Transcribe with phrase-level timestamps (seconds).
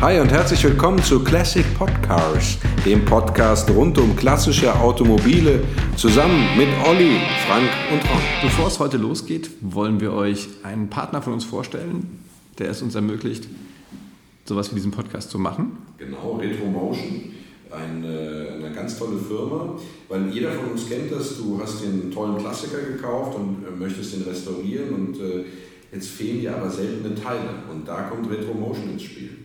[0.00, 5.62] Hi und herzlich willkommen zu Classic Podcars, dem Podcast rund um klassische Automobile,
[5.96, 8.20] zusammen mit Olli, Frank und Ron.
[8.42, 12.22] Bevor es heute losgeht, wollen wir euch einen Partner von uns vorstellen,
[12.58, 13.48] der es uns ermöglicht,
[14.44, 15.78] sowas wie diesen Podcast zu machen.
[15.96, 17.30] Genau, Retromotion,
[17.70, 22.36] eine, eine ganz tolle Firma, weil jeder von uns kennt das, du hast den tollen
[22.36, 25.44] Klassiker gekauft und äh, möchtest den restaurieren und äh,
[25.92, 29.43] jetzt fehlen dir aber seltene Teile und da kommt Retromotion ins Spiel.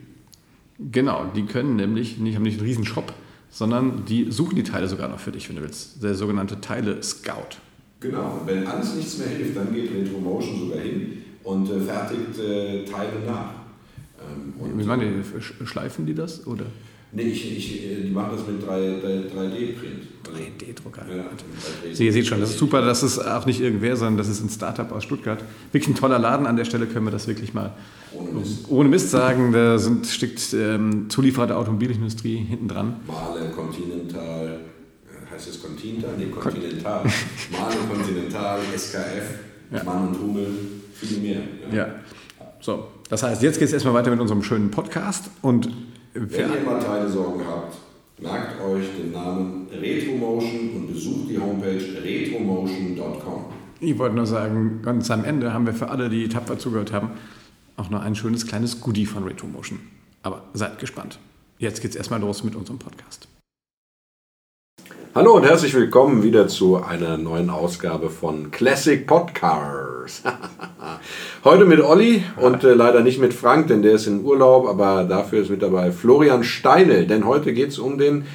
[0.80, 3.14] Genau, die können nämlich, nicht, haben nicht einen riesen Shop,
[3.50, 6.02] sondern die suchen die Teile sogar noch für dich, wenn du willst.
[6.02, 7.58] Der sogenannte Teile-Scout.
[8.00, 12.40] Genau, und wenn alles nichts mehr hilft, dann geht Retromotion sogar hin und äh, fertigt
[12.40, 13.52] äh, Teile nach.
[14.22, 16.48] Ähm, Wie meinen die, schleifen die das?
[16.48, 16.66] Oder?
[17.12, 20.04] Nee, ich, ich, äh, die machen das mit 3D-Print.
[20.24, 21.06] 3D-Drucker.
[21.10, 21.24] Ja,
[21.92, 24.44] Sie, ihr seht schon, das ist super, das ist auch nicht irgendwer, sondern das ist
[24.44, 25.44] ein Startup aus Stuttgart.
[25.72, 26.46] Wirklich ein toller Laden.
[26.46, 27.74] An der Stelle können wir das wirklich mal
[28.14, 29.52] ohne Mist, ohne Mist sagen.
[29.52, 32.98] Da sind, steckt ähm, Zulieferer der Automobilindustrie hinten dran.
[33.08, 34.60] Male, Continental,
[35.08, 36.12] äh, heißt es Continental?
[36.16, 37.04] Nee, Continental.
[37.52, 39.40] Male, Continental, SKF,
[39.72, 39.84] ja.
[39.84, 40.48] Mann und Hummel,
[40.94, 41.42] viel mehr.
[41.72, 41.76] Ja.
[41.76, 41.96] ja.
[42.60, 45.70] So, das heißt, jetzt geht es erstmal weiter mit unserem schönen Podcast und
[46.14, 47.78] wenn ihr mal Teilesorgen habt,
[48.20, 53.46] merkt euch den Namen Retromotion und besucht die Homepage retromotion.com.
[53.80, 57.12] Ich wollte nur sagen, ganz am Ende haben wir für alle, die tapfer zugehört haben,
[57.78, 59.80] auch noch ein schönes kleines Goodie von Retromotion.
[60.22, 61.20] Aber seid gespannt.
[61.60, 63.28] Jetzt geht's erstmal los mit unserem Podcast.
[65.16, 70.24] Hallo und herzlich willkommen wieder zu einer neuen Ausgabe von Classic Podcars.
[71.46, 75.06] Heute mit Olli und äh, leider nicht mit Frank, denn der ist in Urlaub, aber
[75.06, 78.26] dafür ist mit dabei Florian Steinel, denn heute geht es um den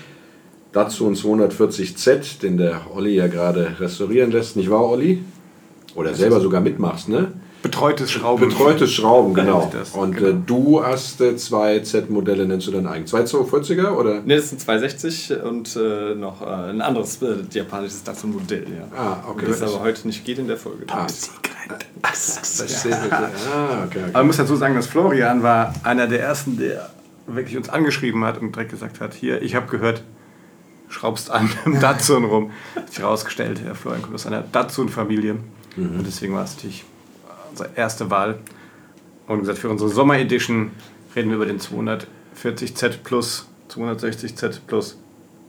[0.73, 4.57] Datsun 240Z, den der Olli ja gerade restaurieren lässt.
[4.57, 5.23] Nicht wahr, Olli?
[5.95, 7.33] Oder selber sogar mitmachst, ne?
[7.63, 8.49] Betreutes Schrauben.
[8.49, 9.71] Betreutes Schrauben, genau.
[9.93, 10.29] Und genau.
[10.31, 13.07] Äh, du hast äh, zwei Z-Modelle, nennst du dann eigen.
[13.07, 14.23] Zwei 240er oder?
[14.23, 18.97] Ne, das sind 260 und äh, noch äh, ein anderes äh, japanisches Datsun-Modell, ja.
[18.97, 19.45] Ah, okay.
[19.47, 20.87] Das aber heute nicht geht in der Folge.
[20.87, 21.07] Top
[23.11, 23.31] Ja.
[23.53, 24.11] ah, okay, okay.
[24.13, 26.91] Aber ich muss dazu sagen, dass Florian war einer der ersten, der
[27.27, 30.03] wirklich uns angeschrieben hat und direkt gesagt hat, hier, ich habe gehört,
[30.89, 32.51] schraubst an im Datsun rum.
[32.75, 35.35] Hat sich herausgestellt, Herr Florian kommt aus einer Datsun-Familie.
[35.77, 35.99] Mhm.
[35.99, 36.85] Und deswegen war es natürlich
[37.51, 38.39] unsere erste Wahl.
[39.27, 40.73] Und gesagt, für unsere Sommer-Edition
[41.17, 44.99] reden wir über den 240Z Plus, 260Z Plus,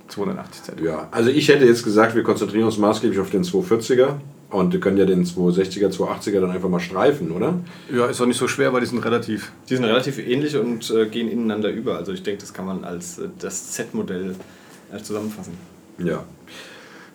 [0.09, 0.81] 280Z.
[0.81, 4.15] Ja, also ich hätte jetzt gesagt, wir konzentrieren uns maßgeblich auf den 240er.
[4.49, 7.59] Und wir können ja den 260er, 280er dann einfach mal streifen, oder?
[7.93, 9.51] Ja, ist doch nicht so schwer, weil die sind relativ.
[9.69, 11.97] Die sind relativ ähnlich und äh, gehen ineinander über.
[11.97, 14.35] Also ich denke, das kann man als äh, das Z-Modell
[14.93, 15.53] äh, zusammenfassen.
[15.97, 16.23] Ja.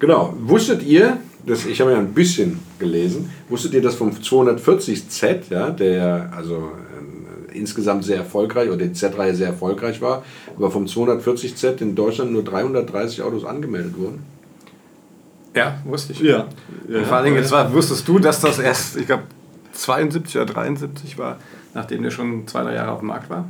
[0.00, 0.34] Genau.
[0.40, 5.70] Wusstet ihr, das, ich habe ja ein bisschen gelesen, wusstet ihr, dass vom 240Z, ja,
[5.70, 6.72] der also
[7.52, 10.24] äh, insgesamt sehr erfolgreich oder die Z-Reihe sehr erfolgreich war,
[10.56, 14.39] aber vom 240Z in Deutschland nur 330 Autos angemeldet wurden?
[15.54, 16.20] Ja, wusste ich.
[16.20, 16.46] Ja.
[16.88, 17.02] ja.
[17.04, 19.24] Vor allem, jetzt war, wusstest du, dass das erst, ich glaube,
[19.72, 21.38] 72 oder 73 war,
[21.74, 23.46] nachdem der schon zwei, drei Jahre auf dem Markt war?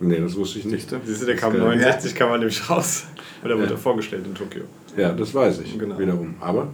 [0.00, 0.88] Nee, das wusste ich nicht.
[1.04, 3.06] Siehst du, der kam 69, kam er nämlich raus.
[3.44, 3.76] Oder wurde ja.
[3.76, 4.62] vorgestellt in Tokio.
[4.96, 5.78] Ja, das weiß ich.
[5.78, 5.98] Genau.
[5.98, 6.34] Wiederum.
[6.40, 6.68] Aber?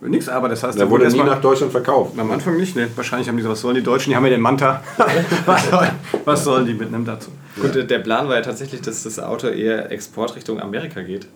[0.00, 2.18] Nichts, aber das heißt, der wurde nie nach Deutschland verkauft.
[2.18, 2.88] Am Anfang nicht, ne?
[2.96, 4.10] Wahrscheinlich haben die so, was sollen die Deutschen?
[4.10, 4.82] Die haben ja den Manta.
[5.46, 5.90] was, sollen,
[6.24, 7.30] was sollen die mitnehmen dazu?
[7.60, 7.82] Gut, ja.
[7.82, 11.28] der Plan war ja tatsächlich, dass das Auto eher Export Richtung Amerika geht.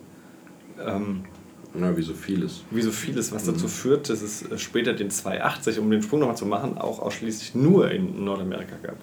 [0.85, 1.23] Ähm,
[1.79, 2.63] ja, wie so vieles.
[2.71, 3.53] Wie so vieles, was mhm.
[3.53, 7.55] dazu führt, dass es später den 280, um den Sprung nochmal zu machen, auch ausschließlich
[7.55, 8.95] nur in Nordamerika gab.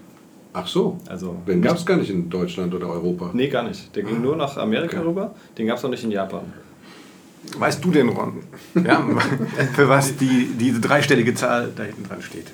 [0.52, 0.98] Ach so.
[1.08, 3.30] Also den gab es gar nicht in Deutschland oder Europa?
[3.32, 3.94] Nee, gar nicht.
[3.96, 4.20] Der ging ah.
[4.20, 5.08] nur nach Amerika okay.
[5.08, 5.34] rüber.
[5.58, 6.44] Den gab es auch nicht in Japan.
[7.58, 8.42] Weißt du denn, Ron,
[8.74, 9.06] ja,
[9.74, 12.46] für was die, diese dreistellige Zahl da hinten dran steht?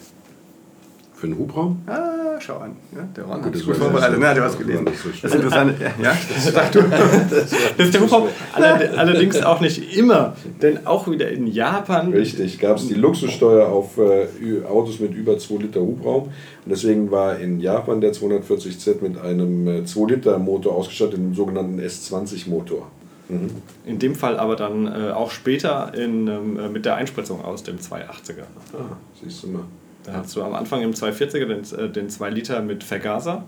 [1.15, 1.83] Für einen Hubraum?
[1.87, 2.77] Ah, schau an.
[2.95, 4.19] Ja, der Ron hat es gut vorbereitet.
[4.21, 4.85] Na, du hast gelesen.
[4.85, 5.75] Das, so das ist interessant.
[6.03, 6.83] Ja, sag du.
[6.83, 8.29] Das ist der Hubraum.
[8.53, 10.37] Allerdings auch nicht immer.
[10.63, 12.13] Denn auch wieder in Japan.
[12.13, 16.25] Richtig, gab es die Luxussteuer auf äh, Autos mit über 2 Liter Hubraum.
[16.25, 16.33] Und
[16.67, 21.81] deswegen war in Japan der 240Z mit einem äh, 2 Liter Motor ausgestattet, dem sogenannten
[21.81, 22.91] S20 Motor.
[23.31, 23.51] Mhm.
[23.87, 27.63] In dem Fall aber dann äh, auch später in, ähm, äh, mit der Einspritzung aus
[27.63, 28.43] dem 280er.
[28.73, 29.63] Ah, siehst du mal.
[30.05, 33.45] Da hast du am Anfang im 240er den, äh, den 2 Liter mit Vergaser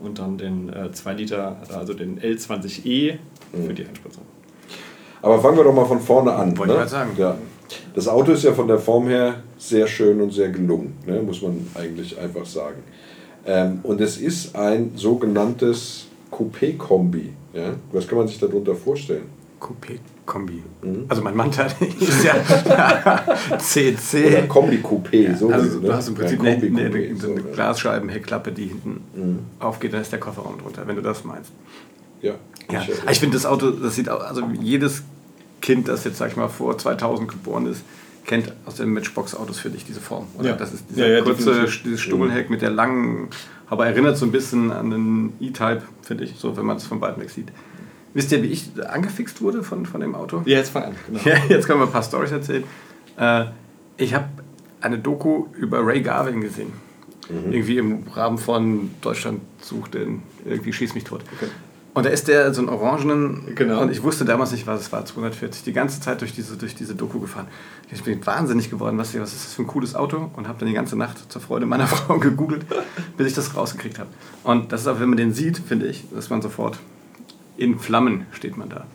[0.00, 3.14] und dann den äh, 2 Liter, also den L20E
[3.52, 3.66] mhm.
[3.66, 4.24] für die Einspritzung.
[5.22, 6.56] Aber fangen wir doch mal von vorne an.
[6.58, 6.84] Wollte ne?
[6.84, 7.10] ich sagen.
[7.16, 7.36] Ja.
[7.94, 11.22] Das Auto ist ja von der Form her sehr schön und sehr gelungen, ne?
[11.22, 12.82] muss man eigentlich einfach sagen.
[13.46, 17.30] Ähm, und es ist ein sogenanntes Coupé-Kombi.
[17.54, 17.74] Ja?
[17.92, 19.41] Was kann man sich darunter vorstellen?
[19.62, 20.00] Coupé.
[20.26, 20.62] Kombi.
[20.82, 21.04] Mhm.
[21.08, 21.66] Also mein Manta
[22.00, 22.34] ist ja
[23.58, 24.26] CC.
[24.26, 25.36] Oder Kombi-Coupé.
[25.36, 25.94] So also du ne?
[25.94, 29.38] hast im Prinzip ja, eine, eine, eine, so eine Glasscheibenheckklappe, die hinten mhm.
[29.60, 31.52] aufgeht, dann ist der Kofferraum drunter, wenn du das meinst.
[32.20, 32.34] Ja.
[32.70, 32.82] ja.
[32.82, 35.02] Ich, ich finde das Auto, das sieht auch, also jedes
[35.60, 37.82] Kind, das jetzt, sag ich mal, vor 2000 geboren ist,
[38.24, 40.26] kennt aus den Matchbox-Autos für dich diese Form.
[40.38, 40.50] Oder?
[40.50, 40.56] Ja.
[40.56, 43.28] Das ist dieser ja, ja, kurze, dieses Stummelheck mit der langen,
[43.68, 47.00] aber erinnert so ein bisschen an den E-Type, finde ich, so wenn man es von
[47.00, 47.48] beiden weg sieht.
[48.14, 50.42] Wisst ihr, wie ich angefixt wurde von, von dem Auto?
[50.44, 50.94] Ja, jetzt fang an.
[51.06, 51.20] Genau.
[51.24, 52.64] Ja, jetzt können wir ein paar Storys erzählen.
[53.16, 53.44] Äh,
[53.96, 54.28] ich habe
[54.80, 56.72] eine Doku über Ray Garvin gesehen.
[57.28, 57.52] Mhm.
[57.52, 61.22] Irgendwie im Rahmen von Deutschland sucht den, irgendwie schieß mich tot.
[61.36, 61.50] Okay.
[61.94, 63.54] Und da ist der so ein orangenen.
[63.54, 63.82] Genau.
[63.82, 65.62] Und ich wusste damals nicht, was es war, 240.
[65.62, 67.48] Die ganze Zeit durch diese, durch diese Doku gefahren.
[67.90, 70.30] Ich bin wahnsinnig geworden, was, was ist das für ein cooles Auto?
[70.34, 72.64] Und habe dann die ganze Nacht zur Freude meiner Frau gegoogelt,
[73.18, 74.08] bis ich das rausgekriegt habe.
[74.42, 76.78] Und das ist auch, wenn man den sieht, finde ich, dass man sofort
[77.56, 78.86] in Flammen steht man da.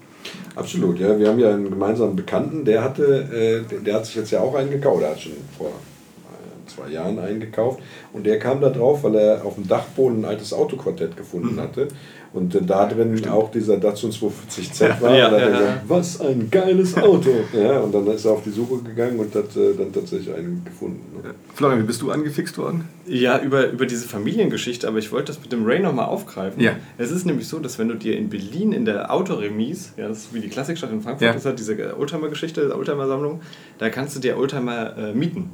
[0.55, 1.17] Absolut, ja.
[1.19, 4.55] Wir haben ja einen gemeinsamen Bekannten, der hatte, äh, der hat sich jetzt ja auch
[4.55, 7.79] eingekauft, oder hat schon vor äh, zwei Jahren eingekauft.
[8.11, 11.61] Und der kam da drauf, weil er auf dem Dachboden ein altes Autoquartett gefunden mhm.
[11.61, 11.87] hatte.
[12.33, 13.33] Und äh, da drin Stimmt.
[13.33, 15.15] auch dieser Datsun 240Z war.
[15.15, 15.81] Ja, und dann ja, ja.
[15.87, 17.29] was ein geiles Auto.
[17.53, 20.63] ja, und dann ist er auf die Suche gegangen und hat äh, dann tatsächlich einen
[20.63, 21.01] gefunden.
[21.23, 21.33] Ne?
[21.53, 22.85] Florian, wie bist du angefixt worden?
[23.05, 26.61] Ja, über, über diese Familiengeschichte, aber ich wollte das mit dem Ray nochmal aufgreifen.
[26.61, 26.73] Ja.
[26.97, 30.19] Es ist nämlich so, dass wenn du dir in Berlin in der Autoremise, ja, das
[30.19, 31.33] ist wie die Klassikstadt in Frankfurt, ja.
[31.33, 33.41] das hat diese Oldtimer-Geschichte, Oldtimer-Sammlung,
[33.77, 35.49] da kannst du dir Oldtimer äh, mieten.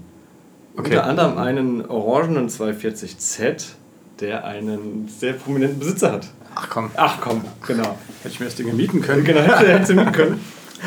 [0.76, 0.90] Okay.
[0.90, 3.74] Unter anderem einen orangenen 240Z,
[4.24, 6.28] der einen sehr prominenten Besitzer hat.
[6.56, 6.90] Ach komm.
[6.96, 7.98] Ach komm, genau.
[8.22, 9.24] Hätte ich mir das Ding mieten können.
[9.24, 10.40] Genau, hätte, hätte mieten können.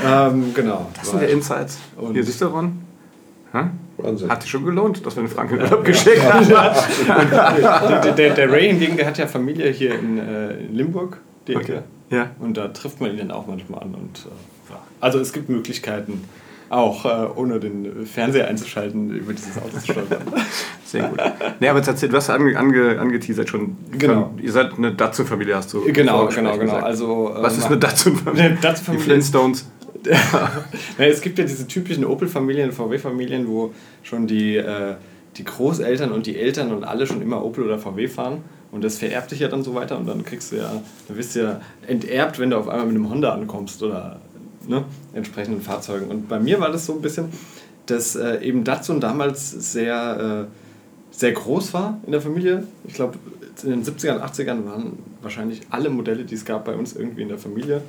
[0.04, 0.90] ähm, genau.
[0.98, 1.78] Das sind ja Insights.
[1.96, 2.82] Und Hier siehst du, Ron.
[3.98, 4.30] Wahnsinn.
[4.30, 6.48] Hat sich schon gelohnt, dass wir den Frank in Urlaub geschickt haben.
[6.48, 11.18] der, der, der, Ray hingegen, der hat ja Familie hier in, äh, in Limburg.
[11.46, 11.80] Die okay.
[12.10, 12.30] Ja.
[12.38, 13.94] Und da trifft man ihn dann auch manchmal an.
[13.94, 16.24] Und, äh, also es gibt Möglichkeiten,
[16.68, 20.06] auch äh, ohne den Fernseher einzuschalten, über dieses Auto zu steuern.
[20.84, 21.20] Sehr gut.
[21.60, 23.76] Nee, aber tatsächlich, du hast ange, ange, angeteasert schon.
[23.92, 24.34] Genau.
[24.40, 26.76] Ihr seid eine Datsun-Familie, hast du Genau, genau, genau.
[26.76, 28.58] Also, Was äh, ist eine Datsun-Familie?
[28.62, 29.66] Datsun Die Flintstones.
[30.98, 33.72] es gibt ja diese typischen Opel-Familien, VW-Familien, wo
[34.02, 34.94] schon die, äh,
[35.36, 38.42] die Großeltern und die Eltern und alle schon immer Opel oder VW fahren.
[38.72, 41.34] Und das vererbt sich ja dann so weiter und dann kriegst du ja, dann wirst
[41.34, 44.20] du ja enterbt, wenn du auf einmal mit einem Honda ankommst oder
[44.68, 44.84] ne,
[45.14, 46.08] entsprechenden Fahrzeugen.
[46.08, 47.26] Und bei mir war das so ein bisschen,
[47.86, 52.64] dass äh, eben Datsun damals sehr, äh, sehr groß war in der Familie.
[52.86, 53.18] Ich glaube,
[53.62, 57.28] in den 70ern, 80ern waren wahrscheinlich alle Modelle, die es gab, bei uns irgendwie in
[57.28, 57.80] der Familie.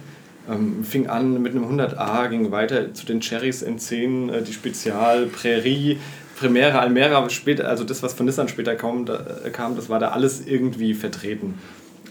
[0.50, 5.26] Ähm, fing an mit einem 100a, ging weiter zu den Cherries N10, äh, die Spezial,
[5.26, 5.98] Prärie,
[6.38, 10.00] Primera, Almera, später, also das, was von Nissan später kam, da, äh, kam das war
[10.00, 11.56] da alles irgendwie vertreten.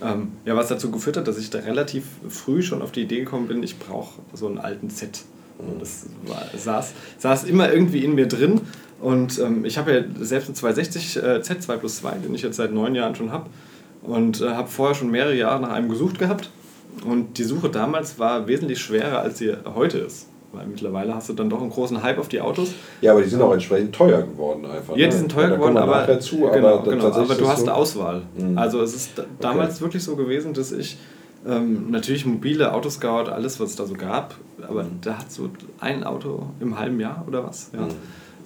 [0.03, 3.21] Ähm, ja, was dazu geführt hat, dass ich da relativ früh schon auf die Idee
[3.21, 5.25] gekommen bin, ich brauche so einen alten Z.
[5.59, 8.61] Und das war, saß, saß immer irgendwie in mir drin.
[9.01, 12.57] Und ähm, ich habe ja selbst einen 260 äh, Z2 plus 2, den ich jetzt
[12.57, 13.49] seit neun Jahren schon habe.
[14.03, 16.51] Und äh, habe vorher schon mehrere Jahre nach einem gesucht gehabt.
[17.05, 20.29] Und die Suche damals war wesentlich schwerer, als sie heute ist.
[20.53, 22.71] Weil mittlerweile hast du dann doch einen großen Hype auf die Autos.
[23.01, 24.97] Ja, aber die sind auch entsprechend teuer geworden einfach.
[24.97, 25.19] Ja, die ne?
[25.19, 28.23] sind teuer ja, geworden, aber, zu, genau, aber, genau, aber du hast so Auswahl.
[28.39, 28.57] Mhm.
[28.57, 29.11] Also es ist
[29.41, 29.81] damals okay.
[29.83, 30.99] wirklich so gewesen, dass ich
[31.47, 34.35] ähm, natürlich mobile Autoscout, alles was es da so gab,
[34.67, 35.51] aber da hat so
[35.81, 37.71] ein Auto im halben Jahr oder was.
[37.73, 37.83] Ja.
[37.83, 37.91] Mhm.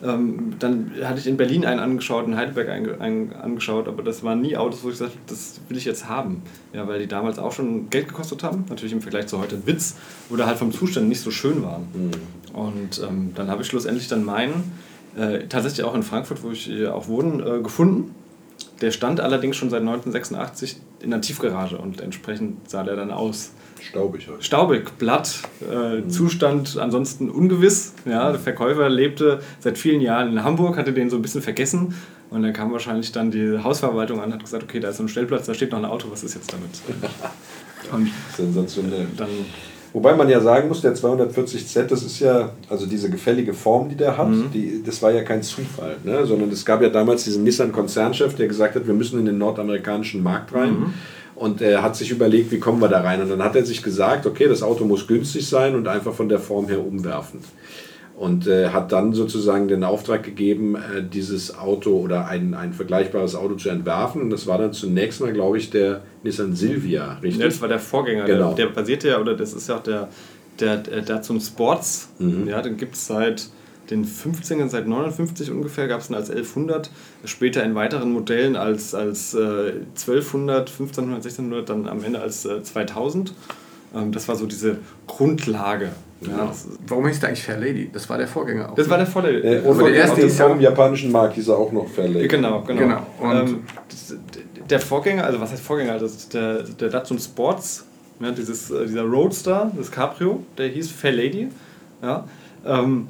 [0.03, 4.23] Ähm, dann hatte ich in Berlin einen angeschaut, in Heidelberg einen, einen angeschaut, aber das
[4.23, 6.43] waren nie Autos, wo ich gesagt habe, das will ich jetzt haben.
[6.73, 8.65] Ja, weil die damals auch schon Geld gekostet haben.
[8.69, 9.97] Natürlich im Vergleich zu heute ein Witz,
[10.31, 11.83] oder halt vom Zustand nicht so schön waren.
[11.93, 12.57] Mhm.
[12.59, 14.73] Und ähm, dann habe ich schlussendlich dann meinen,
[15.17, 18.15] äh, tatsächlich auch in Frankfurt, wo ich auch wohne, äh, gefunden.
[18.81, 23.53] Der stand allerdings schon seit 1986 in der Tiefgarage und entsprechend sah der dann aus.
[23.81, 24.45] Staubig halt.
[24.45, 26.11] Staubig, blatt, äh, mhm.
[26.11, 27.95] Zustand ansonsten ungewiss.
[28.05, 31.95] Ja, der Verkäufer lebte seit vielen Jahren in Hamburg, hatte den so ein bisschen vergessen.
[32.31, 35.03] Und dann kam wahrscheinlich dann die Hausverwaltung an und hat gesagt, okay, da ist so
[35.03, 36.71] ein Stellplatz, da steht noch ein Auto, was ist jetzt damit?
[37.93, 39.09] und Sensationell.
[39.17, 39.29] Dann
[39.93, 43.97] Wobei man ja sagen muss, der 240Z, das ist ja, also diese gefällige Form, die
[43.97, 44.51] der hat, mhm.
[44.53, 46.25] die, das war ja kein Zufall, ne?
[46.27, 50.23] sondern es gab ja damals diesen Nissan-Konzernchef, der gesagt hat, wir müssen in den nordamerikanischen
[50.23, 50.71] Markt rein.
[50.71, 50.95] Mhm.
[51.35, 53.23] Und er hat sich überlegt, wie kommen wir da rein?
[53.23, 56.29] Und dann hat er sich gesagt, okay, das Auto muss günstig sein und einfach von
[56.29, 57.45] der Form her umwerfend.
[58.21, 63.35] Und äh, hat dann sozusagen den Auftrag gegeben, äh, dieses Auto oder ein, ein vergleichbares
[63.35, 64.21] Auto zu entwerfen.
[64.21, 67.43] Und das war dann zunächst mal, glaube ich, der Nissan Silvia, richtig?
[67.43, 68.27] Das war der Vorgänger.
[68.27, 68.53] Genau.
[68.53, 70.11] Der, der basierte ja, oder das ist ja auch der,
[70.61, 72.11] der, der Datsun Sports.
[72.19, 72.47] Mhm.
[72.47, 73.49] Ja, den gibt es seit
[73.89, 76.91] den 15ern, seit 59 ungefähr, gab es ihn als 1100,
[77.25, 82.63] später in weiteren Modellen als, als äh, 1200, 1500, 1600, dann am Ende als äh,
[82.63, 83.33] 2000.
[83.95, 85.93] Ähm, das war so diese Grundlage.
[86.21, 86.53] Ja.
[86.87, 87.91] Warum hieß der eigentlich Fair Lady?
[87.93, 88.75] Das war der Vorgänger auch.
[88.75, 89.43] Das war der Vorgänger.
[89.43, 92.29] Äh, und der erste ist ja im japanischen Markt, hieß er auch noch Fair Lady.
[92.29, 92.81] Genau, genau.
[92.81, 93.07] genau.
[93.21, 93.63] Und ähm,
[94.69, 95.99] der Vorgänger, also was heißt Vorgänger?
[95.99, 97.87] Das ist der, der Datsun Sports,
[98.21, 101.49] ja, dieses, äh, dieser Roadster, das Cabrio, der hieß Fair Lady.
[102.03, 102.25] Ja.
[102.67, 103.09] Ähm,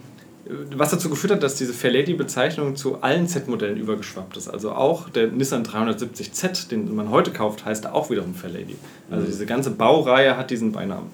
[0.75, 4.49] was dazu geführt hat, dass diese Fair Lady-Bezeichnung zu allen Z-Modellen übergeschwappt ist.
[4.49, 8.77] Also auch der Nissan 370Z, den man heute kauft, heißt auch wiederum Fair Lady.
[9.11, 11.09] Also diese ganze Baureihe hat diesen Beinamen.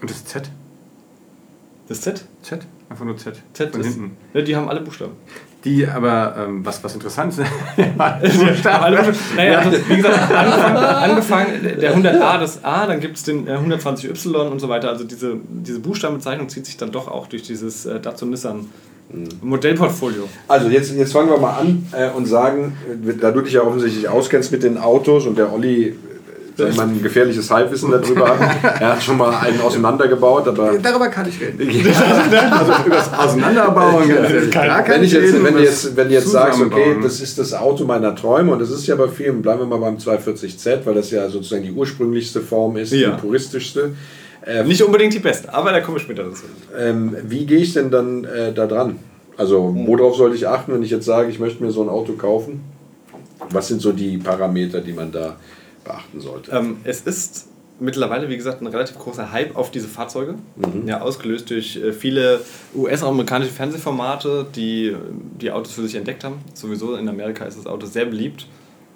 [0.00, 0.50] Und das Z?
[1.88, 2.24] Das Z?
[2.42, 2.60] Z?
[2.88, 3.40] Einfach nur Z.
[3.52, 4.16] Z Von ist, hinten.
[4.34, 5.12] Ja, die haben alle Buchstaben.
[5.64, 7.38] Die aber, ähm, was, was interessant ist,
[7.76, 14.34] naja, also, wie gesagt, angefangen, angefangen der 100a, das A, dann gibt es den 120y
[14.34, 14.88] äh, und so weiter.
[14.88, 18.68] Also diese, diese Buchstabenbezeichnung zieht sich dann doch auch durch dieses äh, Datsun Nissan
[19.12, 19.28] mhm.
[19.40, 20.28] Modellportfolio.
[20.48, 23.62] Also jetzt, jetzt fangen wir mal an äh, und sagen, äh, da du dich ja
[23.62, 25.96] offensichtlich auskennst mit den Autos und der Olli
[26.62, 28.40] wenn man ein gefährliches Halbwissen darüber hat.
[28.80, 30.78] Er hat schon mal einen auseinandergebaut, aber.
[30.78, 31.60] Darüber kann ich reden.
[32.52, 34.08] also über das Auseinanderbauen.
[34.08, 37.84] wenn, ich jetzt, wenn, du jetzt, wenn du jetzt sagst, okay, das ist das Auto
[37.84, 41.10] meiner Träume und das ist ja bei vielen, bleiben wir mal beim 240Z, weil das
[41.10, 43.10] ja sozusagen die ursprünglichste Form ist, ja.
[43.10, 43.92] die puristischste.
[44.44, 46.44] Ähm, Nicht unbedingt die beste, aber da komme ich später dazu.
[46.76, 48.98] Ähm, wie gehe ich denn dann äh, da dran?
[49.36, 52.12] Also, worauf sollte ich achten, wenn ich jetzt sage, ich möchte mir so ein Auto
[52.14, 52.60] kaufen?
[53.50, 55.36] Was sind so die Parameter, die man da
[55.84, 56.50] beachten sollte?
[56.52, 57.48] Ähm, es ist
[57.80, 60.36] mittlerweile, wie gesagt, ein relativ großer Hype auf diese Fahrzeuge.
[60.56, 60.86] Mhm.
[60.86, 62.40] Ja, ausgelöst durch äh, viele
[62.74, 64.96] US-amerikanische Fernsehformate, die
[65.40, 66.36] die Autos für sich entdeckt haben.
[66.54, 68.46] Sowieso in Amerika ist das Auto sehr beliebt.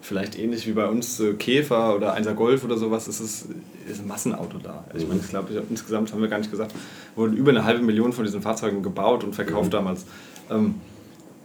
[0.00, 3.46] Vielleicht ähnlich wie bei uns äh, Käfer oder 1er Golf oder sowas, ist es
[3.90, 4.84] ist ein Massenauto da.
[4.92, 6.72] Also ich meine, ich glaube, insgesamt haben wir gar nicht gesagt,
[7.14, 9.70] wurden über eine halbe Million von diesen Fahrzeugen gebaut und verkauft mhm.
[9.70, 10.06] damals.
[10.50, 10.76] Ähm,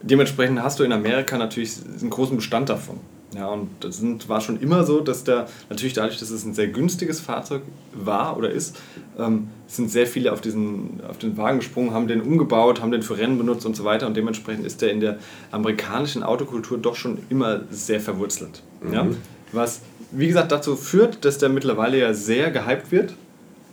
[0.01, 2.99] dementsprechend hast du in Amerika natürlich einen großen Bestand davon.
[3.33, 6.53] Ja, und das sind, war schon immer so, dass da natürlich dadurch, dass es ein
[6.53, 7.61] sehr günstiges Fahrzeug
[7.93, 8.77] war oder ist,
[9.17, 13.03] ähm, sind sehr viele auf, diesen, auf den Wagen gesprungen, haben den umgebaut, haben den
[13.03, 14.05] für Rennen benutzt und so weiter.
[14.07, 15.17] Und dementsprechend ist der in der
[15.51, 18.63] amerikanischen Autokultur doch schon immer sehr verwurzelt.
[18.81, 18.93] Mhm.
[18.93, 19.07] Ja?
[19.53, 23.13] Was, wie gesagt, dazu führt, dass der mittlerweile ja sehr gehypt wird,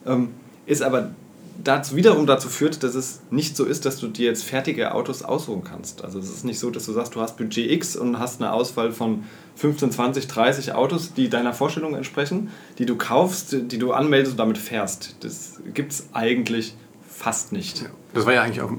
[0.07, 0.29] ähm,
[0.67, 1.11] ist aber
[1.63, 5.23] dazu wiederum dazu führt, dass es nicht so ist, dass du dir jetzt fertige Autos
[5.23, 6.05] aussuchen kannst.
[6.05, 8.53] Also es ist nicht so, dass du sagst, du hast Budget X und hast eine
[8.53, 9.25] Auswahl von
[9.57, 14.39] 15, 20, 30 Autos, die deiner Vorstellung entsprechen, die du kaufst, die du anmeldest und
[14.39, 15.17] damit fährst.
[15.21, 16.77] Das gibt es eigentlich
[17.09, 17.91] fast nicht.
[18.15, 18.71] Das war ja eigentlich auch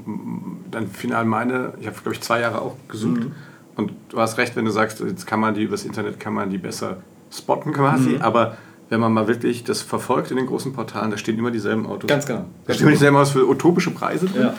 [0.70, 3.32] dann final meine, ich habe glaube ich zwei Jahre auch gesucht mhm.
[3.76, 6.50] und du hast recht, wenn du sagst, jetzt kann man die übers Internet, kann man
[6.50, 6.98] die besser
[7.30, 8.22] spotten quasi, mhm.
[8.22, 8.56] aber
[8.90, 12.08] wenn man mal wirklich das verfolgt in den großen Portalen, da stehen immer dieselben Autos.
[12.08, 12.44] Ganz genau.
[12.66, 14.42] Da stehen immer dieselben Autos für utopische Preise drin.
[14.42, 14.54] Ja.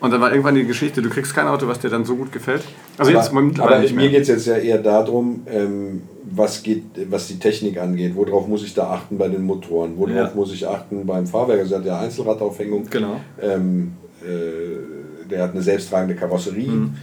[0.00, 2.32] Und dann war irgendwann die Geschichte, du kriegst kein Auto, was dir dann so gut
[2.32, 2.62] gefällt.
[2.98, 6.84] Also aber, jetzt aber nicht mir geht es jetzt ja eher darum, ähm, was, geht,
[7.08, 8.16] was die Technik angeht.
[8.16, 9.96] Worauf muss ich da achten bei den Motoren?
[9.96, 10.32] Worauf ja.
[10.34, 11.60] muss ich achten beim Fahrwerk?
[11.60, 12.88] Also hat ja Einzelradaufhängung.
[12.90, 13.20] Genau.
[13.40, 16.68] Ähm, äh, der hat eine selbsttragende Karosserie.
[16.68, 16.94] Mhm.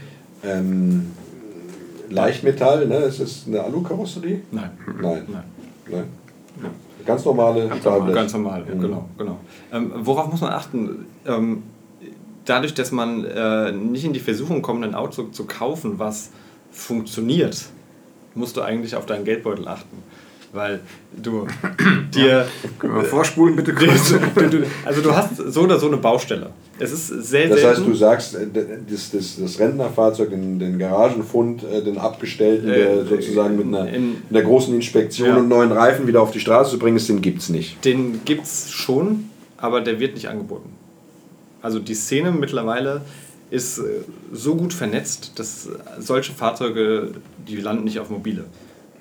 [0.44, 1.12] Ähm,
[2.10, 2.98] Leichtmetall, ne?
[2.98, 4.42] Ist das eine Alu-Karosserie?
[4.52, 4.72] Nein.
[5.02, 5.24] Nein.
[5.28, 5.44] Nein.
[5.90, 6.04] Nein.
[7.06, 8.82] Ganz normale ganz Normal, ganz normal, mhm.
[8.82, 9.10] genau.
[9.18, 9.40] genau.
[9.72, 11.06] Ähm, worauf muss man achten?
[11.26, 11.64] Ähm,
[12.46, 16.32] dadurch, dass man äh, nicht in die Versuchung kommt, ein Auto zu kaufen, was
[16.72, 17.66] funktioniert,
[18.36, 20.04] musst du eigentlich auf deinen Geldbeutel achten.
[20.52, 20.80] Weil
[21.16, 21.46] du
[22.14, 22.28] dir.
[22.28, 22.46] Ja.
[22.80, 24.14] Können wir vorspulen, bitte kurz?
[24.86, 26.52] Also, du hast so oder so eine Baustelle.
[26.80, 28.48] Es ist sehr Das heißt, du sagst, äh,
[28.90, 34.18] das, das, das Rentnerfahrzeug, den, den Garagenfund, äh, den abgestellten, äh, sozusagen mit einer, in,
[34.30, 35.38] einer großen Inspektion ja.
[35.38, 37.84] und neuen Reifen wieder auf die Straße zu bringen, den gibt es nicht.
[37.86, 40.70] Den gibt es schon, aber der wird nicht angeboten.
[41.62, 43.02] Also die Szene mittlerweile
[43.52, 43.84] ist äh,
[44.32, 47.12] so gut vernetzt, dass solche Fahrzeuge,
[47.48, 48.46] die landen nicht auf mobile.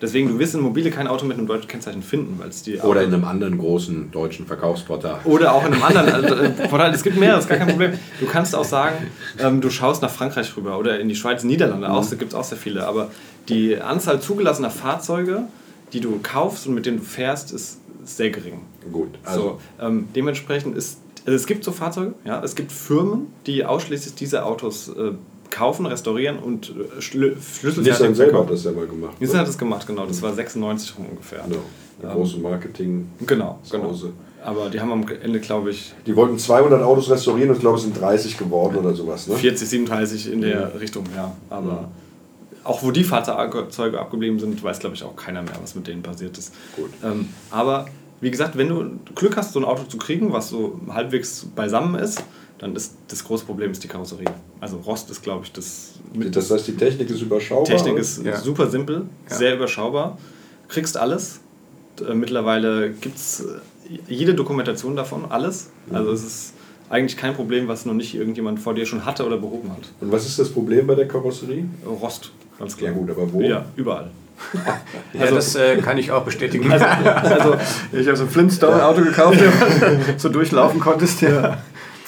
[0.01, 2.79] Deswegen, du wirst in mobile kein Auto mit einem deutschen Kennzeichen finden, weil es die.
[2.79, 5.21] Oder in einem anderen großen deutschen Verkaufsportal.
[5.25, 6.95] Oder auch in einem anderen also, äh, Portal.
[6.95, 7.93] Es gibt mehr, das ist gar kein Problem.
[8.21, 8.97] Du kannst auch sagen,
[9.39, 11.89] ähm, du schaust nach Frankreich rüber oder in die Schweiz, Niederlande.
[11.89, 11.95] Mhm.
[11.95, 12.87] Auch, da gibt es auch sehr viele.
[12.87, 13.11] Aber
[13.49, 15.43] die Anzahl zugelassener Fahrzeuge,
[15.93, 18.61] die du kaufst und mit denen du fährst, ist sehr gering.
[18.93, 19.19] Gut.
[19.25, 19.59] Also.
[19.79, 24.15] So, ähm, dementsprechend ist also es gibt so Fahrzeuge, ja, es gibt Firmen, die ausschließlich
[24.15, 25.13] diese Autos äh,
[25.51, 29.21] kaufen, restaurieren und äh, Schlü Schlüssel Nissan selber hat das ja mal gemacht.
[29.21, 29.41] Nissan ne?
[29.41, 30.07] hat das gemacht, genau.
[30.07, 31.45] Das war 96 rum ungefähr.
[31.49, 31.61] Genau.
[32.01, 33.09] Eine ähm, große Marketing.
[33.27, 33.95] Genau, genau.
[34.45, 35.93] Aber die haben am Ende, glaube ich.
[36.07, 39.27] Die wollten 200 Autos restaurieren und ich glaube, es sind 30 geworden oder sowas.
[39.27, 39.35] Ne?
[39.35, 40.79] 40, 37 in der mhm.
[40.79, 41.35] Richtung, ja.
[41.51, 41.87] Aber mhm.
[42.65, 46.03] auch wo die Fahrzeuge abgeblieben sind, weiß, glaube ich, auch keiner mehr, was mit denen
[46.03, 46.55] passiert ist.
[46.77, 46.91] Gut.
[47.03, 47.87] Ähm, aber
[48.21, 52.01] wie gesagt, wenn du Glück hast, so ein Auto zu kriegen, was so halbwegs beisammen
[52.01, 52.23] ist,
[52.59, 54.27] dann ist das große Problem ist die Karosserie.
[54.61, 55.93] Also Rost ist, glaube ich, das.
[56.15, 57.65] das heißt, die Technik ist überschaubar.
[57.65, 58.37] Technik ist ja.
[58.37, 59.37] super simpel, ja.
[59.37, 60.19] sehr überschaubar.
[60.69, 61.41] Kriegst alles.
[62.07, 65.71] Äh, mittlerweile gibt es äh, jede Dokumentation davon, alles.
[65.89, 65.97] Mhm.
[65.97, 66.55] Also es ist
[66.91, 69.91] eigentlich kein Problem, was noch nicht irgendjemand vor dir schon hatte oder behoben hat.
[70.01, 71.67] Und was ist das Problem bei der Karosserie?
[71.87, 72.91] Rost, ganz klar.
[72.91, 73.41] Ja gut, aber wo?
[73.41, 74.11] Ja, überall.
[75.13, 76.71] ja, also, das äh, kann ich auch bestätigen.
[76.71, 77.57] Also, also
[77.93, 79.41] ich habe so ein Flintstone-Auto gekauft,
[80.17, 81.23] so durchlaufen konntest.
[81.23, 81.59] Ja.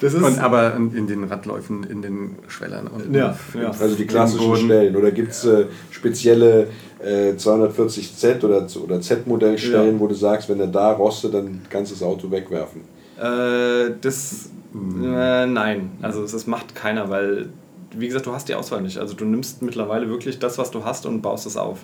[0.00, 2.87] Das ist und aber in, den Radläufen, in den Schwellern.
[2.87, 3.69] Und ja, ja.
[3.69, 4.97] Also die klassischen Stellen.
[4.97, 6.69] Oder gibt es äh, spezielle
[7.04, 10.00] äh, 240Z oder, oder Z-Modellstellen, ja.
[10.00, 12.83] wo du sagst, wenn er da rostet, dann kannst du das Auto wegwerfen?
[13.19, 14.50] Äh, das.
[14.73, 17.49] Äh, nein, also das macht keiner, weil,
[17.95, 18.99] wie gesagt, du hast die Auswahl nicht.
[18.99, 21.80] Also du nimmst mittlerweile wirklich das, was du hast und baust es auf.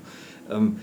[0.51, 0.77] Ähm,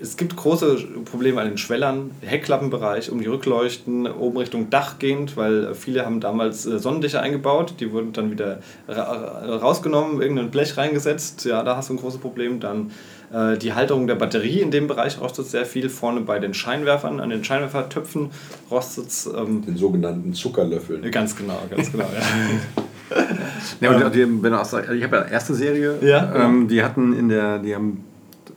[0.00, 5.36] es gibt große Probleme an den Schwellern, Heckklappenbereich, um die Rückleuchten, oben Richtung Dach gehend,
[5.36, 11.44] weil viele haben damals äh, Sonnendächer eingebaut, die wurden dann wieder rausgenommen, irgendein Blech reingesetzt,
[11.44, 12.60] ja, da hast du ein großes Problem.
[12.60, 12.90] Dann
[13.32, 17.20] äh, die Halterung der Batterie in dem Bereich rostet sehr viel, vorne bei den Scheinwerfern,
[17.20, 18.30] an den Scheinwerfertöpfen
[18.70, 19.26] rostet es.
[19.26, 21.10] Ähm, den sogenannten Zuckerlöffeln.
[21.10, 23.16] Ganz genau, ganz genau, ja.
[23.80, 26.82] ja und die, wenn du auch sagst, ich habe ja erste Serie, ja, ähm, die
[26.82, 28.04] hatten in der, die haben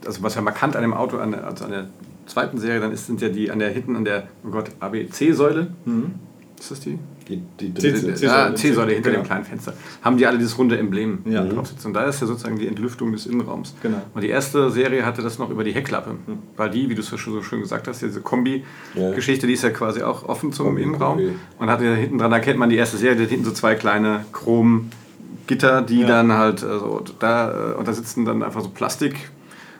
[0.05, 1.87] also was ja markant an dem Auto, an der, also an der
[2.25, 5.67] zweiten Serie dann ist, sind ja die an der hinten an der, oh Gott, ABC-Säule.
[5.85, 6.15] Mhm.
[6.59, 6.97] Ist das die?
[7.27, 9.23] Die, die C-Säule hinter genau.
[9.23, 9.73] dem kleinen Fenster.
[10.03, 11.43] Haben die alle dieses runde Emblem ja.
[11.43, 11.87] drauf sitzen.
[11.87, 13.73] Und da ist ja sozusagen die Entlüftung des Innenraums.
[13.81, 14.01] Genau.
[14.13, 16.11] Und die erste Serie hatte das noch über die Heckklappe.
[16.11, 16.37] Mhm.
[16.55, 19.47] Weil die, wie du es so schön gesagt hast, diese Kombi-Geschichte, ja.
[19.47, 21.17] die ist ja quasi auch offen zum Kombi, Innenraum.
[21.17, 21.33] Kombi.
[21.57, 23.51] Und hatte ja hinten dran, da kennt man die erste Serie, die hat hinten so
[23.51, 26.07] zwei kleine Chrom-Gitter, die ja.
[26.07, 29.15] dann halt, also da, und da sitzen dann einfach so Plastik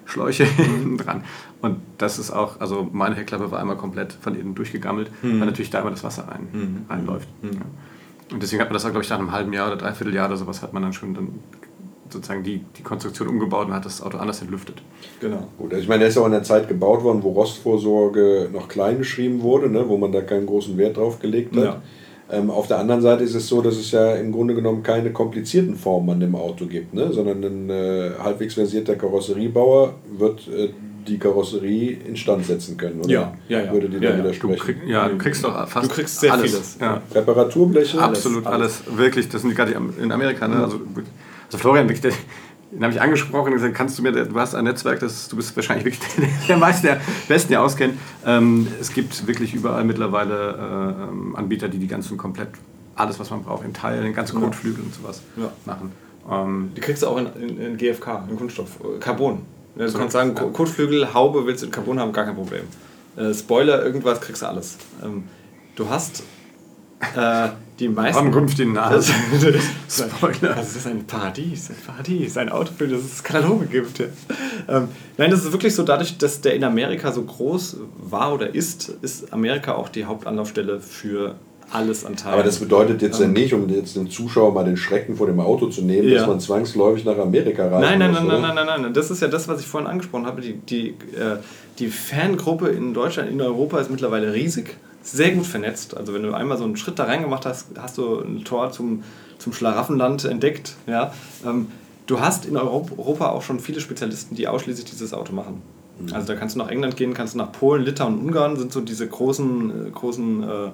[0.05, 1.23] Schläuche hinten dran.
[1.61, 5.39] Und das ist auch, also meine Heckklappe war einmal komplett von innen durchgegammelt, mhm.
[5.39, 6.85] weil natürlich da immer das Wasser rein, mhm.
[6.89, 7.27] reinläuft.
[7.41, 7.61] Mhm.
[8.31, 10.37] Und deswegen hat man das, glaube ich, nach einem halben Jahr oder dreiviertel Jahr oder
[10.37, 11.27] sowas hat man dann schon dann
[12.09, 14.81] sozusagen die, die Konstruktion umgebaut und hat das Auto anders entlüftet.
[15.19, 15.47] Genau.
[15.57, 18.49] Gut, also ich meine, der ist ja auch in der Zeit gebaut worden, wo Rostvorsorge
[18.51, 21.63] noch klein geschrieben wurde, ne, wo man da keinen großen Wert drauf gelegt hat.
[21.63, 21.81] Ja.
[22.31, 25.11] Ähm, auf der anderen Seite ist es so, dass es ja im Grunde genommen keine
[25.11, 27.13] komplizierten Formen an dem Auto gibt, ne?
[27.13, 30.69] sondern ein äh, halbwegs versierter Karosseriebauer wird äh,
[31.07, 33.09] die Karosserie instand setzen können, oder?
[33.09, 33.71] Ja, ja, ja.
[33.71, 34.57] Würde dir ja, da widersprechen?
[34.57, 36.51] Du krieg, ja, du kriegst doch fast Du kriegst sehr alles.
[36.51, 36.77] vieles.
[36.81, 37.01] Ja.
[37.13, 38.01] Reparaturbleche?
[38.01, 38.81] Absolut alles.
[38.87, 38.97] alles.
[38.97, 40.63] Wirklich, das sind gerade in Amerika, ne?
[40.63, 40.79] also,
[41.45, 42.15] also Florian, wirklich,
[42.75, 45.37] den habe ich angesprochen und gesagt, kannst du mir, du hast ein Netzwerk, das, du
[45.37, 47.97] bist wahrscheinlich wirklich der, der meisten, der Besten, der auskennt.
[48.25, 52.49] Ähm, es gibt wirklich überall mittlerweile äh, Anbieter, die die ganzen komplett,
[52.95, 55.49] alles was man braucht, in Teilen, ganze Kotflügel und sowas ja.
[55.65, 55.91] machen.
[56.29, 59.43] Ähm, die kriegst du auch in, in, in, GFK, in Kunststoff, äh, Carbon.
[59.75, 60.43] Du so kannst sagen, ja.
[60.43, 62.63] Kotflügel, Haube willst du in Carbon haben, gar kein Problem.
[63.15, 64.77] Äh, Spoiler, irgendwas kriegst du alles.
[65.03, 65.23] Ähm,
[65.75, 66.23] du hast
[67.15, 68.25] äh, die meisten.
[68.25, 69.11] Ankunft in Nase.
[69.89, 70.55] Spoiler.
[70.55, 73.99] Das ist ein Paradies, ein Paradies, ein Auto, für das es Kataloge gibt.
[73.99, 74.05] Ja.
[74.67, 78.53] Ähm, nein, das ist wirklich so, dadurch, dass der in Amerika so groß war oder
[78.53, 81.35] ist, ist Amerika auch die Hauptanlaufstelle für
[81.71, 82.35] alles an Teilen.
[82.35, 85.27] Aber das bedeutet jetzt ja ähm, nicht, um jetzt dem Zuschauer mal den Schrecken vor
[85.27, 86.19] dem Auto zu nehmen, ja.
[86.19, 88.19] dass man zwangsläufig nach Amerika reisen nein, nein, muss.
[88.19, 88.93] Nein, nein, nein, nein, nein.
[88.93, 90.41] Das ist ja das, was ich vorhin angesprochen habe.
[90.41, 91.37] Die, die, äh,
[91.79, 95.95] die Fangruppe in Deutschland, in Europa ist mittlerweile riesig sehr gut vernetzt.
[95.95, 99.03] Also wenn du einmal so einen Schritt da reingemacht hast, hast du ein Tor zum,
[99.37, 100.75] zum Schlaraffenland entdeckt.
[100.87, 101.13] Ja?
[101.45, 101.67] Ähm,
[102.07, 105.61] du hast in Europa auch schon viele Spezialisten, die ausschließlich dieses Auto machen.
[105.99, 106.13] Mhm.
[106.13, 108.81] Also da kannst du nach England gehen, kannst du nach Polen, Litauen, Ungarn, sind so
[108.81, 110.69] diese großen, äh, großen äh,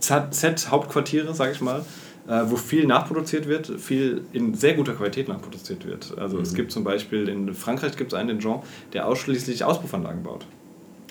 [0.00, 1.84] Z-Hauptquartiere, sage ich mal,
[2.28, 6.16] äh, wo viel nachproduziert wird, viel in sehr guter Qualität nachproduziert wird.
[6.16, 6.42] Also mhm.
[6.42, 8.60] es gibt zum Beispiel in Frankreich gibt es einen, den Jean,
[8.92, 10.46] der ausschließlich Auspuffanlagen baut.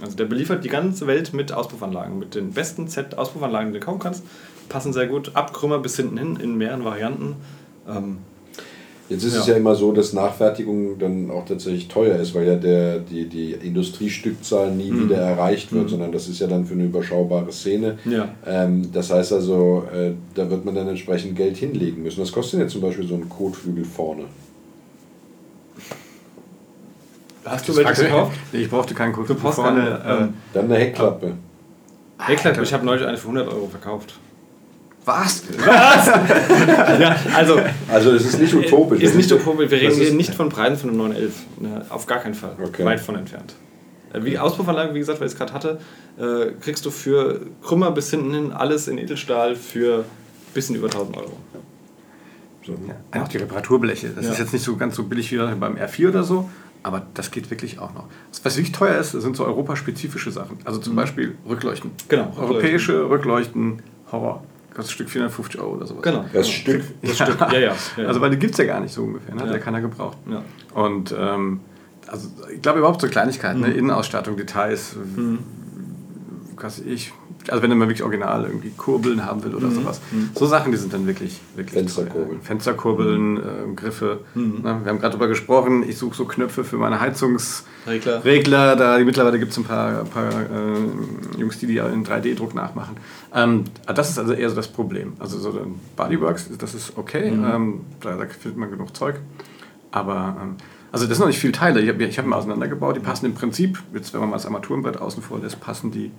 [0.01, 3.99] Also der beliefert die ganze Welt mit Auspuffanlagen, mit den besten Z-Auspuffanlagen, die du kaufen
[3.99, 4.23] kannst.
[4.67, 7.35] Passen sehr gut, ab Krümmer bis hinten hin in mehreren Varianten.
[7.87, 8.17] Ähm,
[9.07, 9.41] Jetzt ist ja.
[9.41, 13.27] es ja immer so, dass Nachfertigung dann auch tatsächlich teuer ist, weil ja der, die,
[13.27, 15.05] die Industriestückzahl nie mhm.
[15.05, 15.89] wieder erreicht wird, mhm.
[15.89, 17.99] sondern das ist ja dann für eine überschaubare Szene.
[18.05, 18.29] Ja.
[18.47, 22.19] Ähm, das heißt also, äh, da wird man dann entsprechend Geld hinlegen müssen.
[22.19, 24.23] Was kostet denn jetzt zum Beispiel so ein Kotflügel vorne?
[27.45, 28.37] Hast du welche gekauft?
[28.51, 30.01] Nee, ich brauchte keinen Kotflügel vorne.
[30.05, 31.33] Ähm, dann eine Heckklappe.
[32.17, 34.15] Heckklappe, ich habe neulich eine für 100 Euro verkauft.
[35.05, 35.43] Was?
[35.59, 36.07] Was?
[36.99, 39.01] ja, also, also es ist nicht utopisch.
[39.01, 39.69] Ist nicht utopisch.
[39.69, 41.33] Wir reden hier nicht von Preisen von einem 911.
[41.59, 41.85] Ne?
[41.89, 42.55] Auf gar keinen Fall.
[42.59, 42.83] Okay.
[42.83, 43.53] Weit von entfernt.
[44.13, 45.79] Äh, wie Auspuffanlage, wie gesagt, weil ich es gerade hatte,
[46.17, 50.87] äh, kriegst du für Krümmer bis hinten hin alles in Edelstahl für ein bisschen über
[50.87, 51.37] 1000 Euro.
[52.65, 52.73] So.
[53.13, 54.09] Ja, auch die Reparaturbleche.
[54.09, 54.31] Das ja.
[54.31, 56.49] ist jetzt nicht so ganz so billig wie beim R4 oder so,
[56.85, 58.05] aber das geht wirklich auch noch.
[58.43, 60.59] Was wirklich teuer ist, sind so europaspezifische Sachen.
[60.65, 60.97] Also zum mhm.
[60.97, 61.89] Beispiel Rückleuchten.
[62.09, 62.31] Genau.
[62.37, 64.43] Europäische Rückleuchten, Horror.
[64.75, 66.03] Kostet ein Stück 450 Euro oder sowas.
[66.03, 66.25] Genau.
[66.31, 66.47] Das.
[66.47, 66.83] Stück.
[67.01, 67.25] Das ja.
[67.25, 67.41] Stück.
[67.41, 69.33] Ja, ja, ja, Also, weil die gibt es ja gar nicht so ungefähr.
[69.33, 69.41] Ne?
[69.41, 69.57] Hat ja.
[69.57, 70.17] keiner gebraucht.
[70.29, 70.43] Ja.
[70.75, 71.61] Und ähm,
[72.05, 73.67] also, ich glaube überhaupt so Kleinigkeiten, ne?
[73.69, 73.73] mhm.
[73.73, 73.79] ne?
[73.79, 75.39] Innenausstattung, Details, mhm.
[76.55, 77.13] was ich,
[77.49, 79.75] also wenn man wirklich original irgendwie Kurbeln haben will oder mhm.
[79.75, 80.01] sowas.
[80.11, 80.29] Mhm.
[80.33, 82.41] So Sachen, die sind dann wirklich, wirklich Fensterkurbeln.
[82.41, 83.39] Fensterkurbeln, mhm.
[83.71, 84.19] äh, Griffe.
[84.33, 84.59] Mhm.
[84.63, 88.23] Na, wir haben gerade darüber gesprochen, ich suche so Knöpfe für meine Heizungsregler.
[88.23, 92.55] Regler, da mittlerweile gibt es ein paar, ein paar äh, Jungs, die die in 3D-Druck
[92.55, 92.97] nachmachen.
[93.33, 95.13] Ähm, das ist also eher so das Problem.
[95.19, 97.45] Also so ein Bodyworks, das ist okay, mhm.
[97.45, 99.15] ähm, da, da findet man genug Zeug.
[99.91, 100.55] Aber ähm,
[100.91, 101.81] also das sind noch nicht viele Teile.
[101.81, 102.95] Ich habe ich hab mal auseinandergebaut.
[102.95, 106.11] Die passen im Prinzip, jetzt wenn man mal das Armaturenbrett außen vor lässt, passen die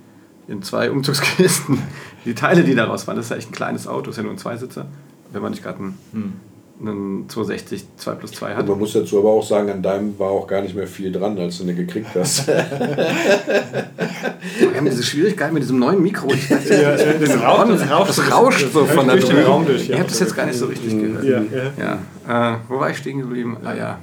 [0.48, 1.78] in zwei Umzugskisten.
[2.24, 4.32] Die Teile, die daraus waren, das ist ja echt ein kleines Auto, ist ja nur
[4.32, 4.86] ein Zweisitzer.
[5.32, 6.32] Wenn man nicht gerade einen, hm.
[6.80, 8.62] einen 260 2 plus 2 hat.
[8.62, 11.12] Und man muss dazu aber auch sagen, an deinem war auch gar nicht mehr viel
[11.12, 12.48] dran, als du eine gekriegt hast.
[12.48, 12.56] Wir
[14.74, 16.32] haben diese Schwierigkeit mit diesem neuen Mikro.
[16.32, 19.44] Ich dachte, ja, das, Raum, das, rauscht, das rauscht so von der Tür.
[19.46, 19.86] Raum durch.
[19.86, 19.94] Ja.
[19.94, 21.24] Ihr habt das jetzt gar nicht so richtig gehört.
[21.24, 21.72] Ja, ja.
[22.26, 22.54] ja.
[22.54, 23.56] Äh, wo war ich stehen geblieben?
[23.64, 24.00] Ah ja,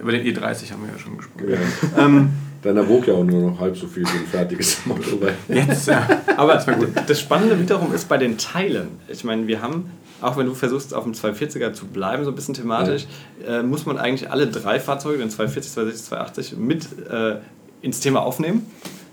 [0.00, 1.48] über den E30 haben wir ja schon gesprochen.
[1.96, 2.04] Ja.
[2.04, 2.30] Ähm,
[2.62, 5.26] Deiner wog ja auch nur noch halb so viel wie ein fertiges Auto.
[5.48, 6.08] Jetzt, ja.
[6.36, 6.66] Aber das,
[7.08, 9.00] das Spannende wiederum ist bei den Teilen.
[9.08, 12.36] Ich meine, wir haben, auch wenn du versuchst, auf dem 240er zu bleiben, so ein
[12.36, 13.06] bisschen thematisch,
[13.44, 13.60] ja.
[13.60, 17.38] äh, muss man eigentlich alle drei Fahrzeuge, den 240, 260, 280, mit äh,
[17.82, 18.64] ins Thema aufnehmen.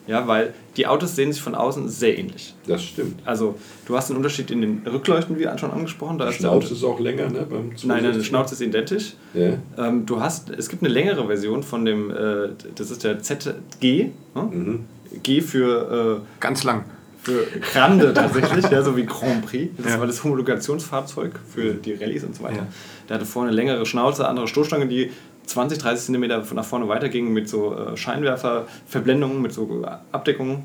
[0.09, 2.55] Ja, weil die Autos sehen sich von außen sehr ähnlich.
[2.65, 3.19] Das stimmt.
[3.25, 6.17] Also du hast einen Unterschied in den Rückleuchten, wie schon angesprochen.
[6.17, 7.45] Da die Schnauze ist auch länger, ne?
[7.47, 9.13] Beim nein, nein, die Schnauze ist identisch.
[9.35, 9.59] Ja.
[9.77, 14.09] Ähm, du hast, es gibt eine längere Version von dem, äh, das ist der ZG.
[14.33, 14.41] Ne?
[14.51, 14.85] Mhm.
[15.21, 16.21] G für...
[16.23, 16.85] Äh, Ganz lang.
[17.21, 19.75] Für Grande tatsächlich, ja, so wie Grand Prix.
[19.77, 19.99] Das ja.
[19.99, 22.55] war das Homologationsfahrzeug für die Rallyes und so weiter.
[22.55, 22.67] Ja.
[23.09, 25.11] Der hatte vorne eine längere Schnauze, andere Stoßstange, die
[25.49, 30.63] 20, 30 Zentimeter nach vorne weiterging mit so äh, Scheinwerferverblendungen, mit so Abdeckungen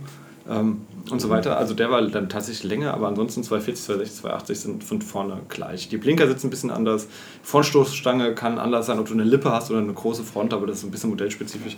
[0.48, 1.56] ähm, und so weiter.
[1.56, 5.88] Also der war dann tatsächlich länger, aber ansonsten 240, 260, 280 sind von vorne gleich.
[5.88, 7.08] Die Blinker sitzen ein bisschen anders.
[7.42, 10.78] Frontstoßstange kann anders sein, ob du eine Lippe hast oder eine große Front, aber das
[10.78, 11.76] ist ein bisschen modellspezifisch.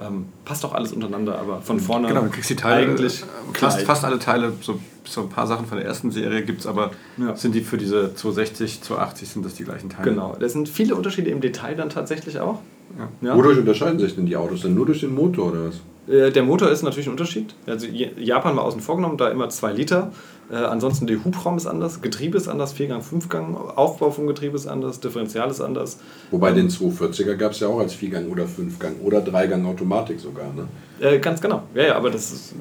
[0.00, 3.56] Ähm, passt auch alles untereinander, aber von vorne genau, du kriegst die Teile, eigentlich äh,
[3.56, 6.66] fast, fast alle Teile, so, so ein paar Sachen von der ersten Serie gibt es,
[6.66, 7.36] aber ja.
[7.36, 10.10] sind die für diese 260, 280 sind das die gleichen Teile?
[10.10, 12.58] Genau, das sind viele Unterschiede im Detail dann tatsächlich auch.
[12.98, 13.28] Ja.
[13.28, 13.36] Ja.
[13.36, 14.62] Wodurch unterscheiden sich denn die Autos?
[14.62, 15.80] Denn nur durch den Motor oder was?
[16.08, 17.54] Äh, der Motor ist natürlich ein Unterschied.
[17.66, 20.12] Also Japan war außen vor genommen, da immer 2 Liter.
[20.50, 24.66] Äh, ansonsten der Hubraum ist anders, Getriebe ist anders, Viergang, Fünfgang, Aufbau vom Getriebe ist
[24.66, 25.98] anders, Differential ist anders.
[26.30, 30.20] Wobei ähm, den 240er gab es ja auch als Viergang oder Fünfgang oder Dreigang Automatik
[30.20, 30.68] sogar, ne?
[31.00, 32.54] Äh, ganz genau, ja, ja, aber das ist,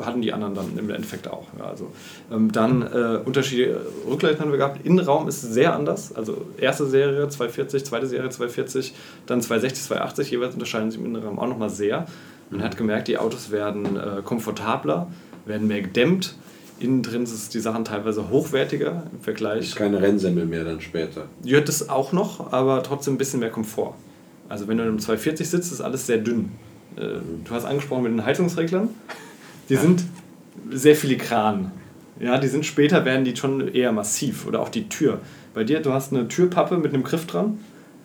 [0.00, 1.46] hatten die anderen dann im Endeffekt auch.
[1.58, 1.88] Ja, also,
[2.32, 7.28] ähm, dann äh, Unterschiede, Rückleuchten haben wir gehabt, Innenraum ist sehr anders, also erste Serie
[7.28, 8.94] 240, zweite Serie 240,
[9.26, 12.06] dann 260, 280, jeweils unterscheiden sich im Innenraum auch nochmal sehr.
[12.52, 15.08] Man hat gemerkt, die Autos werden äh, komfortabler,
[15.46, 16.34] werden mehr gedämmt.
[16.78, 19.60] Innen drin ist die Sachen teilweise hochwertiger im Vergleich.
[19.60, 21.26] Ist keine Rennsemmel mehr dann später.
[21.44, 23.94] Ja, das auch noch, aber trotzdem ein bisschen mehr Komfort.
[24.48, 26.50] Also wenn du in einem 240 sitzt, ist alles sehr dünn.
[26.96, 28.90] Äh, du hast angesprochen mit den Heizungsreglern.
[29.70, 29.80] Die ja.
[29.80, 30.04] sind
[30.70, 31.72] sehr filigran.
[32.20, 35.20] Ja, die sind später werden die schon eher massiv oder auch die Tür.
[35.54, 37.58] Bei dir, du hast eine Türpappe mit einem Griff dran.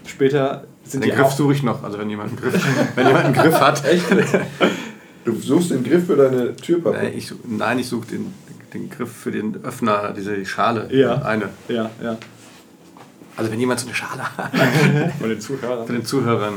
[0.08, 2.66] Später sind den die Griff suche ich noch, also wenn jemand einen Griff,
[2.96, 3.86] wenn jemand einen Griff hat.
[3.86, 4.06] Echt?
[5.26, 6.98] Du suchst den Griff für deine Türpappe?
[6.98, 8.34] Nein, ich, nein, ich suche den,
[8.74, 10.88] den Griff für den Öffner, diese Schale.
[10.92, 11.22] Ja.
[11.22, 11.50] Eine.
[11.68, 12.18] Ja, ja.
[13.36, 14.52] Also wenn jemand so eine Schale hat.
[15.20, 15.86] Von den Zuhörern.
[15.86, 16.54] Von den Zuhörern.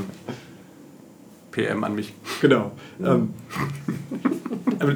[1.50, 2.14] PM an mich.
[2.40, 2.72] Genau.
[3.00, 3.14] Ja.
[3.14, 3.34] Ähm,
[4.78, 4.92] aber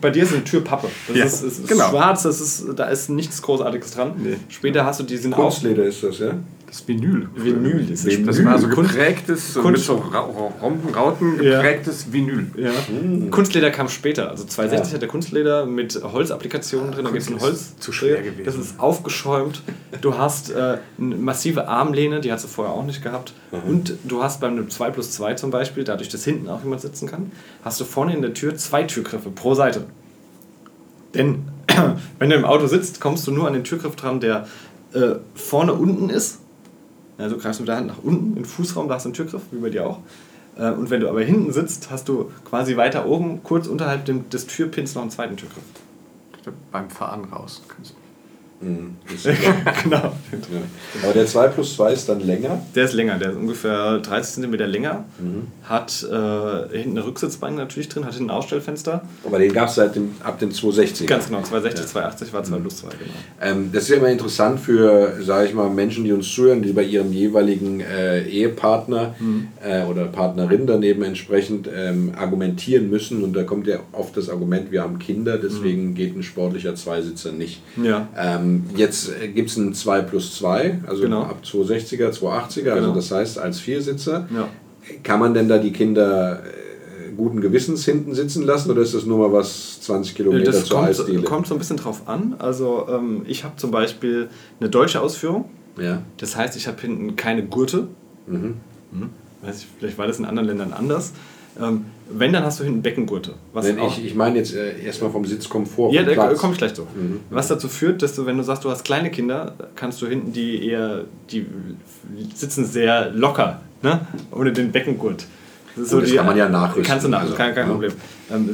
[0.00, 0.88] bei dir ist eine Türpappe.
[1.08, 1.90] Das ja, ist, ist genau.
[1.90, 4.12] schwarz, das ist, da ist nichts Großartiges dran.
[4.16, 4.36] Nee.
[4.48, 6.34] Später hast du die sind Kunstleder ist das, ja?
[6.68, 7.28] Das Vinyl.
[7.34, 8.26] Vinyl ist Vinyl.
[8.26, 9.94] Das war so geprägtes, so mit so
[10.60, 12.12] Rompenrauten geprägtes ja.
[12.12, 12.46] Vinyl.
[12.56, 12.70] Ja.
[12.90, 13.30] Mhm.
[13.30, 14.28] Kunstleder kam später.
[14.28, 14.94] Also 260 ja.
[14.94, 17.06] hat der Kunstleder mit Holzapplikationen drin.
[17.06, 17.76] Da gibt es ein Holz.
[17.78, 18.44] Zu schwer gewesen.
[18.44, 19.62] Das ist aufgeschäumt.
[20.02, 23.32] Du hast äh, eine massive Armlehne, die hast du vorher auch nicht gehabt.
[23.50, 23.70] Mhm.
[23.70, 27.08] Und du hast beim 2 plus 2 zum Beispiel, dadurch, dass hinten auch jemand sitzen
[27.08, 27.32] kann,
[27.64, 29.86] hast du vorne in der Tür zwei Türgriffe pro Seite.
[31.14, 31.44] Denn
[32.18, 34.46] wenn du im Auto sitzt, kommst du nur an den Türgriff dran, der
[34.92, 36.40] äh, vorne unten ist
[37.18, 39.42] also greifst du mit der Hand nach unten, den Fußraum, da hast du einen Türgriff,
[39.50, 39.98] wie bei dir auch.
[40.56, 44.46] Äh, und wenn du aber hinten sitzt, hast du quasi weiter oben, kurz unterhalb des
[44.46, 45.64] Türpins, noch einen zweiten Türgriff.
[46.72, 47.62] Beim Fahren raus.
[48.60, 48.96] Mhm,
[49.84, 49.96] genau.
[49.96, 50.12] Ja.
[51.04, 52.60] Aber der 2 plus 2 ist dann länger?
[52.74, 55.04] Der ist länger, der ist ungefähr 30 cm länger.
[55.20, 55.46] Mhm.
[55.62, 59.02] Hat äh, hinten eine Rücksitzbank natürlich drin, hat hinten ein Ausstellfenster.
[59.24, 61.06] Aber den gab es seit dem, ab dem 260.
[61.06, 61.86] Ganz genau, 260, ja.
[61.86, 62.62] 280 war 2 mhm.
[62.62, 63.00] plus 2, genau.
[63.40, 66.72] Ähm, das ist ja immer interessant für, sage ich mal, Menschen, die uns zuhören, die
[66.72, 69.48] bei ihrem jeweiligen äh, Ehepartner mhm.
[69.64, 73.22] äh, oder Partnerin daneben entsprechend ähm, argumentieren müssen.
[73.22, 77.30] Und da kommt ja oft das Argument, wir haben Kinder, deswegen geht ein sportlicher Zweisitzer
[77.30, 77.62] nicht.
[77.82, 78.08] Ja.
[78.16, 81.22] Ähm, ähm, jetzt gibt es ein 2 plus 2, also genau.
[81.22, 82.76] ab 260er, 280er, also genau.
[82.76, 84.28] also das heißt als Viersitzer.
[84.34, 84.48] Ja.
[85.02, 89.04] Kann man denn da die Kinder äh, guten Gewissens hinten sitzen lassen oder ist das
[89.04, 91.22] nur mal was 20 Kilometer das zur kommt, Eisdiele?
[91.22, 92.36] kommt so ein bisschen drauf an.
[92.38, 94.28] Also ähm, ich habe zum Beispiel
[94.60, 95.46] eine deutsche Ausführung.
[95.78, 96.02] Ja.
[96.16, 97.88] Das heißt, ich habe hinten keine Gurte.
[98.26, 98.54] Mhm.
[98.92, 99.10] Hm?
[99.42, 101.12] Weiß ich, vielleicht war das in anderen Ländern anders.
[101.60, 103.34] Ähm, wenn, dann hast du hinten Beckengurte.
[103.54, 105.92] Auch, ich, ich meine jetzt äh, erstmal vom Sitzkomfort.
[105.92, 106.82] ja, da komme ich gleich zu.
[106.82, 107.20] Mhm.
[107.30, 110.32] Was dazu führt, dass du, wenn du sagst, du hast kleine Kinder, kannst du hinten
[110.32, 111.46] die eher, die
[112.34, 114.00] sitzen sehr locker, ne?
[114.32, 115.26] ohne den Beckengurt.
[115.76, 117.72] Das, Gut, das kann man ja nachrüsten, Kannst du nach, also, kein, kein ja.
[117.72, 117.92] Problem.
[118.32, 118.48] Ähm,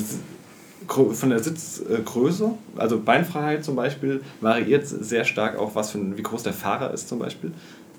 [0.86, 6.22] gro- von der Sitzgröße, also Beinfreiheit zum Beispiel, variiert sehr stark auch, was für wie
[6.22, 7.52] groß der Fahrer ist zum Beispiel.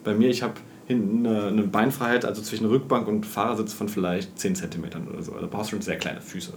[0.04, 0.54] Bei mir, ich habe
[0.88, 5.34] hinten eine, eine Beinfreiheit, also zwischen Rückbank und Fahrersitz von vielleicht 10 cm oder so.
[5.34, 6.54] Also brauchst schon sehr kleine Füße.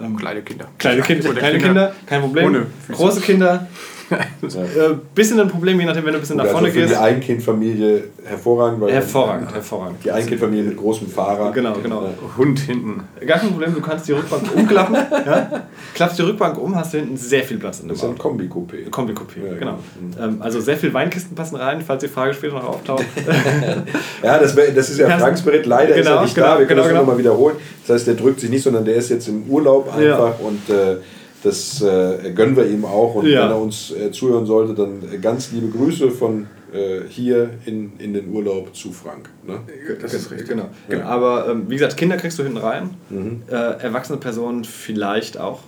[0.00, 0.68] Ähm, Kleine Kinder.
[0.78, 2.46] Kleine, kind, kleine Kinder, kein Problem.
[2.46, 2.92] ohne Füße.
[2.98, 3.66] Große Kinder,
[4.10, 6.86] äh, bisschen ein Problem, je nachdem, wenn du ein bisschen Gut, nach vorne also für
[6.86, 6.98] gehst.
[7.00, 8.80] die Einkindfamilie hervorragend.
[8.80, 10.04] Weil Hervorragend, hervorragend.
[10.04, 11.52] Die Einkindfamilie mit großem Fahrer.
[11.52, 12.08] Genau, genau.
[12.36, 13.02] Hund hinten.
[13.26, 14.94] Gar kein Problem, du kannst die Rückbank umklappen.
[15.26, 15.50] ja?
[15.94, 18.18] Klappst die Rückbank um, hast du hinten sehr viel Platz in Das dem ist ein.
[18.22, 18.90] Kombi-Coupé.
[18.90, 19.78] Kombi-Coupé, Ja, genau.
[19.98, 20.24] genau.
[20.24, 23.04] Ähm, also sehr viel Weinkisten passen rein, falls die Frage später noch auftaucht.
[24.22, 25.66] Ja, das, das ist ja Franks Bericht.
[25.66, 26.58] Leider ist Genau, er nicht genau, da.
[26.58, 27.00] Wir können genau, das genau.
[27.00, 27.56] nochmal wiederholen.
[27.86, 30.14] Das heißt, der drückt sich nicht, sondern der ist jetzt im Urlaub Ja.
[30.14, 30.96] einfach und äh,
[31.42, 33.14] das äh, gönnen wir ihm auch.
[33.16, 33.44] Und Ja.
[33.44, 37.92] wenn er uns äh, zuhören sollte, dann äh, ganz liebe Grüße von äh, hier in,
[37.98, 39.28] in den Urlaub zu Frank.
[39.46, 39.58] Ne?
[40.00, 40.48] Das ist richtig.
[40.48, 40.68] Genau.
[40.88, 40.96] Ja.
[40.96, 41.06] genau.
[41.06, 42.90] Aber ähm, wie gesagt, Kinder kriegst du hinten rein.
[43.08, 43.42] Mhm.
[43.48, 45.60] Äh, erwachsene Personen vielleicht auch.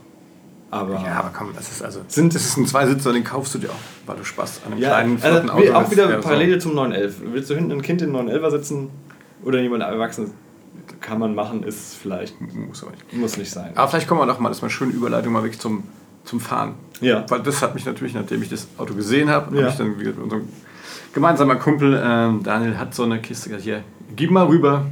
[0.71, 2.01] Aber Ja, aber komm, das ist also.
[2.09, 4.81] Sind- das ist ein Zweisitzer, den kaufst du dir auch, weil du Spaß an einem
[4.83, 5.91] Ja, kleinen, also flotten Auto wie, auch hast.
[5.91, 6.23] wieder Ja, so.
[6.29, 7.15] parallel zum 911.
[7.33, 8.89] Willst du hinten ein Kind in den 911er sitzen
[9.45, 10.31] oder jemand Erwachsenes?
[11.01, 13.13] Kann man machen, ist vielleicht, Muss aber nicht.
[13.13, 13.73] muss nicht sein.
[13.75, 15.83] Aber vielleicht kommen wir doch mal, das ist mal eine schöne Überleitung mal wirklich zum,
[16.25, 16.75] zum Fahren.
[17.01, 17.25] Ja.
[17.29, 19.63] Weil das hat mich natürlich, nachdem ich das Auto gesehen habe, Ja.
[19.63, 20.49] habe ich dann wieder mit unserem
[21.13, 23.83] gemeinsamer Kumpel, ähm, Daniel, hat so eine Kiste gesagt, hier,
[24.15, 24.87] gib mal rüber.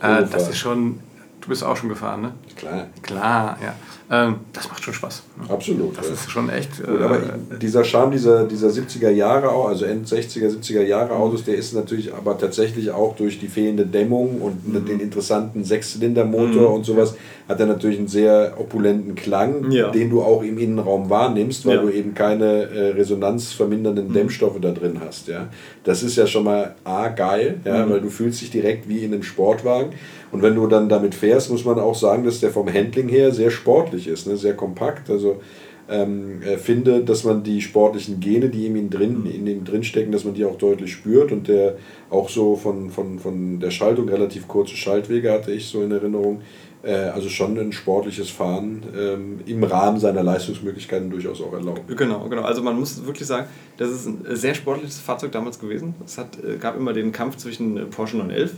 [0.00, 1.00] Äh, das ist schon,
[1.40, 2.32] du bist auch schon gefahren, ne?
[2.56, 3.74] Klar, Klar, ja.
[4.08, 5.22] Ähm, das macht schon Spaß.
[5.42, 5.50] Ne?
[5.52, 5.98] absolut.
[5.98, 6.12] Das ja.
[6.14, 6.76] ist schon echt.
[6.84, 11.42] Gut, aber äh, dieser Charme dieser, dieser 70er Jahre, also End 60er, 70er Jahre Autos,
[11.44, 14.86] der ist natürlich aber tatsächlich auch durch die fehlende Dämmung und Mhm.
[14.86, 17.16] den interessanten Sechszylindermotor und sowas,
[17.48, 19.90] hat er natürlich einen sehr opulenten Klang, Ja.
[19.90, 21.82] den du auch im Innenraum wahrnimmst, weil Ja.
[21.82, 21.86] Mhm.
[21.86, 25.28] du eben keine äh, resonanzvermindernden Dämmstoffe da drin hast.
[25.28, 25.48] Ja?
[25.84, 27.90] Das ist ja schon mal A, geil, ja, Mhm.
[27.90, 29.90] weil du fühlst dich direkt wie in einem Sportwagen.
[30.36, 33.32] Und wenn du dann damit fährst, muss man auch sagen, dass der vom Handling her
[33.32, 34.36] sehr sportlich ist, ne?
[34.36, 35.08] sehr kompakt.
[35.08, 35.40] Also
[35.88, 39.82] ähm, äh, finde, dass man die sportlichen Gene, die in ihm drin, in ihm drin
[39.82, 41.78] stecken, dass man die auch deutlich spürt und der
[42.10, 46.42] auch so von, von, von der Schaltung relativ kurze Schaltwege hatte ich so in Erinnerung.
[46.82, 51.80] Äh, also schon ein sportliches Fahren ähm, im Rahmen seiner Leistungsmöglichkeiten durchaus auch erlaubt.
[51.96, 52.42] Genau, genau.
[52.42, 53.46] Also man muss wirklich sagen,
[53.78, 55.94] das ist ein sehr sportliches Fahrzeug damals gewesen.
[56.04, 58.52] Es hat, äh, gab immer den Kampf zwischen Porsche 911.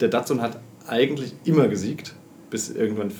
[0.00, 2.14] Der Datsun hat eigentlich immer gesiegt,
[2.50, 3.12] bis irgendwann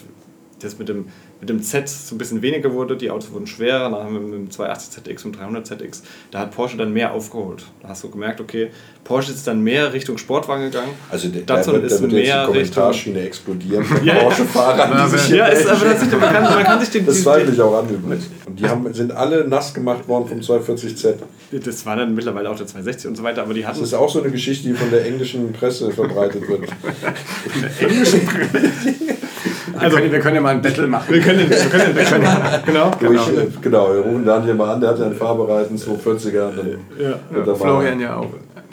[0.61, 1.07] das mit dem,
[1.40, 2.96] mit dem Z so ein bisschen weniger wurde.
[2.96, 6.03] Die Autos wurden schwerer, dann haben wir mit dem 280 ZX und 300 ZX.
[6.31, 7.64] Da hat Porsche dann mehr aufgeholt.
[7.83, 8.70] Da hast du gemerkt, okay,
[9.05, 10.92] Porsche ist dann mehr Richtung Sportwagen gegangen.
[11.11, 12.55] Also der, da Datsun wird, da ist wird jetzt die mehr Richtung...
[12.55, 14.07] Kommentarschiene explodieren von.
[14.07, 17.07] Porsche-Fahrern, die sich hier Ja, ist, aber das ist, man, kann, man kann sich den...
[17.07, 18.25] Das zweifle ich auch an übrigens.
[18.46, 21.14] Und die haben, sind alle nass gemacht worden vom 240Z.
[21.53, 23.85] das war dann mittlerweile auch der 260 und so weiter, aber die Das hatten...
[23.85, 26.62] ist auch so eine Geschichte, die von der englischen Presse verbreitet wird.
[29.80, 31.14] wir, können, wir können ja mal ein Battle machen.
[31.14, 32.22] Wir können den, wir können den wechseln.
[32.66, 32.90] Genau.
[33.00, 36.48] Wo ich, äh, genau, wir rufen Daniel mal an, der hat ja einen fahrbereiten 240er.
[36.48, 37.14] Und dann Ja.
[37.46, 38.30] er Florian ja auch.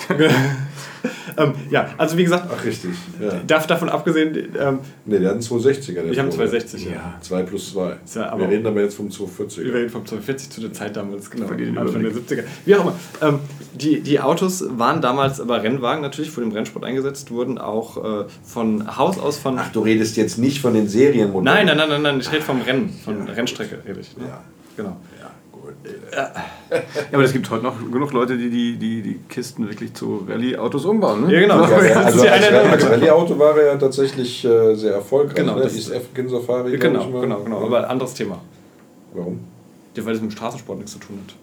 [1.35, 2.91] Ähm, ja, also wie gesagt, Ach, richtig.
[3.19, 3.41] Ja.
[3.47, 5.93] darf davon abgesehen, ähm, Ne, der hat einen 260er.
[5.93, 6.31] Der ich habe einen Florian.
[6.31, 6.85] 260.
[6.85, 7.15] Ja.
[7.21, 7.95] 2 plus 2.
[8.05, 9.73] Ist ja aber- wir reden aber jetzt vom Wir 240er.
[9.73, 11.47] reden vom 240 zu der Zeit damals, genau.
[11.47, 12.39] Den Anfang der Überblick.
[12.39, 12.43] 70er.
[12.65, 12.95] Wie auch immer.
[13.21, 13.39] Ähm,
[13.73, 18.25] die, die Autos waren damals aber Rennwagen natürlich, für den Rennsport eingesetzt, wurden auch äh,
[18.43, 19.57] von Haus aus von.
[19.57, 21.43] Ach, du redest jetzt nicht von den Serienmodellen.
[21.43, 24.15] nein, nein, nein, nein, nein, ich rede vom Rennen, von Rennstrecke rede ich.
[24.15, 24.25] Ne?
[24.27, 24.41] Ja.
[24.77, 24.97] Genau.
[26.15, 26.31] Ja,
[27.11, 30.85] aber es gibt heute noch genug Leute, die die, die, die Kisten wirklich zu Rallye-Autos
[30.85, 31.27] umbauen.
[31.27, 31.33] Ne?
[31.33, 31.65] Ja, genau.
[31.67, 34.93] Ja, also ist ja als, einer der- als Rallye-Auto war er ja tatsächlich äh, sehr
[34.93, 35.35] erfolgreich.
[35.35, 35.63] Genau, ne?
[35.63, 37.21] das- East African Safari, Genau, ich mal.
[37.21, 37.65] genau, genau.
[37.65, 38.39] Aber anderes Thema.
[39.13, 39.39] Warum?
[39.95, 41.35] Ja, weil es mit dem Straßensport nichts zu tun hat.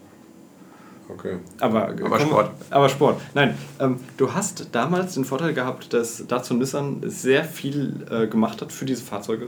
[1.17, 1.37] Okay.
[1.59, 2.51] Aber, Aber komm, Sport.
[2.69, 3.19] Aber Sport.
[3.33, 8.61] Nein, ähm, du hast damals den Vorteil gehabt, dass Datsun Nissan sehr viel äh, gemacht
[8.61, 9.47] hat für diese Fahrzeuge.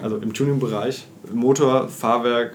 [0.00, 2.52] Also im Tuning-Bereich, Motor, Fahrwerk,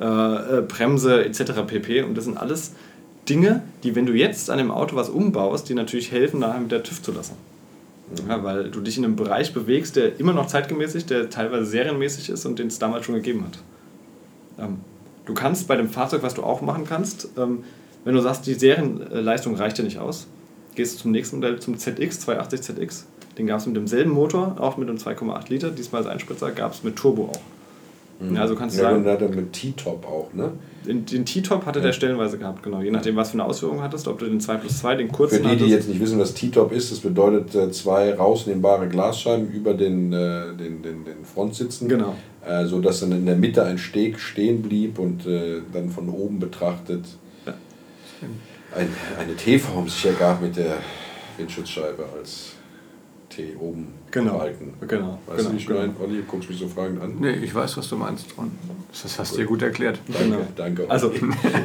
[0.00, 1.52] äh, äh, Bremse etc.
[1.66, 2.02] pp.
[2.02, 2.72] Und das sind alles
[3.28, 6.72] Dinge, die, wenn du jetzt an dem Auto was umbaust, die natürlich helfen, nachher mit
[6.72, 7.34] der TÜV zu lassen.
[8.28, 12.30] Ja, weil du dich in einem Bereich bewegst, der immer noch zeitgemäßig, der teilweise serienmäßig
[12.30, 13.58] ist und den es damals schon gegeben hat.
[14.58, 14.78] Ähm,
[15.26, 17.62] du kannst bei dem Fahrzeug, was du auch machen kannst, ähm,
[18.04, 20.26] wenn du sagst, die Serienleistung reicht dir nicht aus,
[20.74, 23.06] gehst du zum nächsten Modell, zum ZX, 280 ZX.
[23.36, 26.72] Den gab es mit demselben Motor, auch mit einem 2,8 Liter, diesmal als Einspritzer, gab
[26.72, 27.59] es mit Turbo auch.
[28.20, 28.36] Mhm.
[28.36, 29.02] Ja, also kannst du ja, sagen.
[29.04, 30.52] Und hat er mit T-Top auch, ne?
[30.86, 31.86] Den, den T-Top hatte ja.
[31.86, 32.80] der stellenweise gehabt, genau.
[32.80, 35.36] Je nachdem, was für eine Ausführung hattest, ob du den 2 plus 2, den kurzen
[35.36, 35.66] Für die, hattest.
[35.66, 40.12] die jetzt nicht wissen, was T-Top ist, das bedeutet äh, zwei rausnehmbare Glasscheiben über den,
[40.12, 41.88] äh, den, den, den Frontsitzen.
[41.88, 42.14] Genau.
[42.46, 46.08] Äh, so dass dann in der Mitte ein Steg stehen blieb und äh, dann von
[46.08, 47.04] oben betrachtet
[47.46, 47.54] ja.
[48.76, 50.76] ein, eine T-Form sich ergab mit der
[51.36, 52.52] Windschutzscheibe als
[53.28, 54.38] T oben genau.
[54.38, 54.74] Balken.
[54.86, 55.18] Genau.
[55.26, 55.48] Weißt genau.
[55.50, 55.80] du, wie ich genau.
[55.80, 55.92] meine?
[56.02, 57.16] Olli, guckst mich so fragend an.
[57.18, 58.26] Nee, ich weiß, was du meinst.
[58.36, 58.52] Und
[58.90, 59.98] das hast du dir gut erklärt.
[60.08, 60.38] Danke, genau.
[60.56, 60.90] danke.
[60.90, 61.12] Also,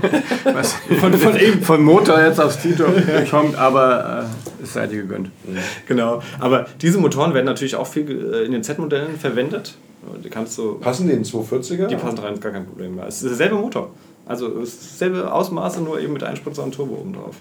[0.44, 2.86] was von, von, eben von Motor jetzt aufs Tito
[3.30, 4.28] kommt, aber
[4.60, 5.28] äh, es sei dir gegönnt.
[5.48, 5.58] Mhm.
[5.88, 6.22] Genau.
[6.40, 9.76] Aber diese Motoren werden natürlich auch viel äh, in den Z-Modellen verwendet.
[10.24, 11.88] Die kannst du, passen die in 240er?
[11.88, 13.08] Die passen rein, gar kein Problem mehr.
[13.08, 13.92] Es ist derselbe Motor.
[14.26, 17.38] Also es ist dasselbe Ausmaße, nur eben mit Einspritzer und Turbo oben drauf.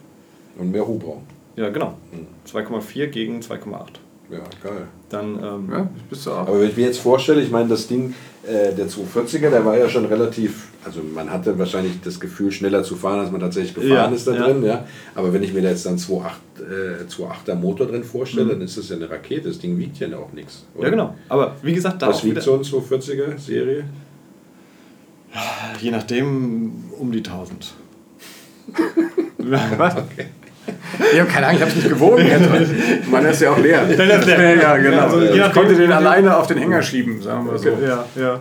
[0.58, 1.22] Und mehr Hubraum.
[1.56, 1.94] Ja, genau.
[2.12, 2.26] Mhm.
[2.50, 3.98] 2,4 gegen 2,8.
[4.30, 4.88] Ja, geil.
[5.10, 6.48] Dann ähm, ja, bist du auch.
[6.48, 9.76] Aber wenn ich mir jetzt vorstelle, ich meine, das Ding, äh, der 240er, der war
[9.76, 13.74] ja schon relativ, also man hatte wahrscheinlich das Gefühl, schneller zu fahren, als man tatsächlich
[13.74, 14.44] gefahren ja, ist da ja.
[14.46, 14.64] drin.
[14.64, 14.86] Ja.
[15.14, 18.50] Aber wenn ich mir da jetzt dann 2.8, äh, 2.8er Motor drin vorstelle, mhm.
[18.50, 19.48] dann ist das ja eine Rakete.
[19.48, 20.64] Das Ding wiegt ja auch nichts.
[20.80, 21.14] Ja, genau.
[21.28, 23.84] Aber wie gesagt, da Was wiegt so ein 240er Serie?
[25.80, 27.74] Je nachdem um die 1000.
[29.76, 29.96] Was?
[29.96, 30.26] Okay.
[31.12, 32.26] Ich habe keine Ahnung, ich habe es nicht gewogen.
[33.10, 33.84] Man ist ja auch leer.
[33.84, 34.56] Dann ist leer.
[34.56, 35.02] Ja, genau.
[35.02, 37.68] Also, ich konnte den alleine auf den Hänger schieben, sagen wir so.
[37.68, 38.40] Ja, ja.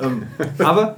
[0.00, 0.24] Ähm,
[0.58, 0.96] aber,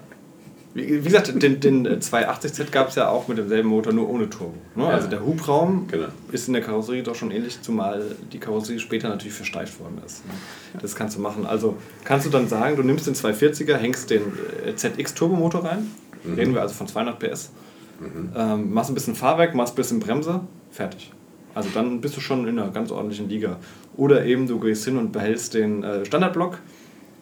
[0.74, 4.54] wie gesagt, den, den 280Z gab es ja auch mit demselben Motor, nur ohne Turbo.
[4.74, 4.86] Ne?
[4.86, 6.06] Also der Hubraum genau.
[6.32, 10.26] ist in der Karosserie doch schon ähnlich, zumal die Karosserie später natürlich versteift worden ist.
[10.26, 10.32] Ne?
[10.80, 11.46] Das kannst du machen.
[11.46, 14.22] Also kannst du dann sagen, du nimmst den 240er, hängst den
[14.66, 15.90] äh, ZX Turbomotor rein,
[16.24, 16.34] mhm.
[16.34, 17.50] reden wir also von 200 PS,
[18.00, 18.30] Mhm.
[18.36, 21.12] Ähm, machst ein bisschen Fahrwerk, machst ein bisschen Bremse, fertig.
[21.54, 23.58] Also dann bist du schon in einer ganz ordentlichen Liga.
[23.96, 26.58] Oder eben du gehst hin und behältst den äh, Standardblock,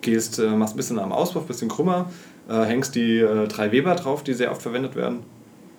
[0.01, 2.11] gehst, äh, machst ein bisschen am Auspuff, ein bisschen krümmer,
[2.49, 5.21] äh, hängst die äh, drei Weber drauf, die sehr oft verwendet werden.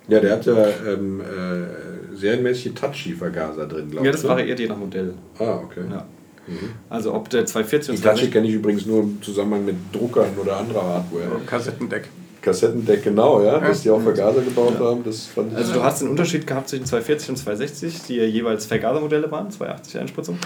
[0.07, 4.05] Ja, der hat ja ähm, äh, serienmäßig Touchy-Vergaser drin, glaube ich.
[4.05, 5.13] Ja, das variiert je nach Modell.
[5.39, 5.81] Ah, okay.
[5.89, 6.05] Ja.
[6.45, 6.73] Mhm.
[6.89, 10.31] Also ob der 240 und Die Touchy kenne ich übrigens nur im Zusammenhang mit Druckern
[10.39, 11.39] oder anderer Hardware.
[11.45, 12.09] Kassettendeck.
[12.43, 14.85] Kassettendeck, genau, ja, dass die auch Vergaser gebaut ja.
[14.85, 15.03] haben.
[15.03, 18.25] Das fand ich also du hast den Unterschied gehabt zwischen 240 und 260, die ja
[18.25, 20.37] jeweils Vergasermodelle waren, 280 Einspritzung.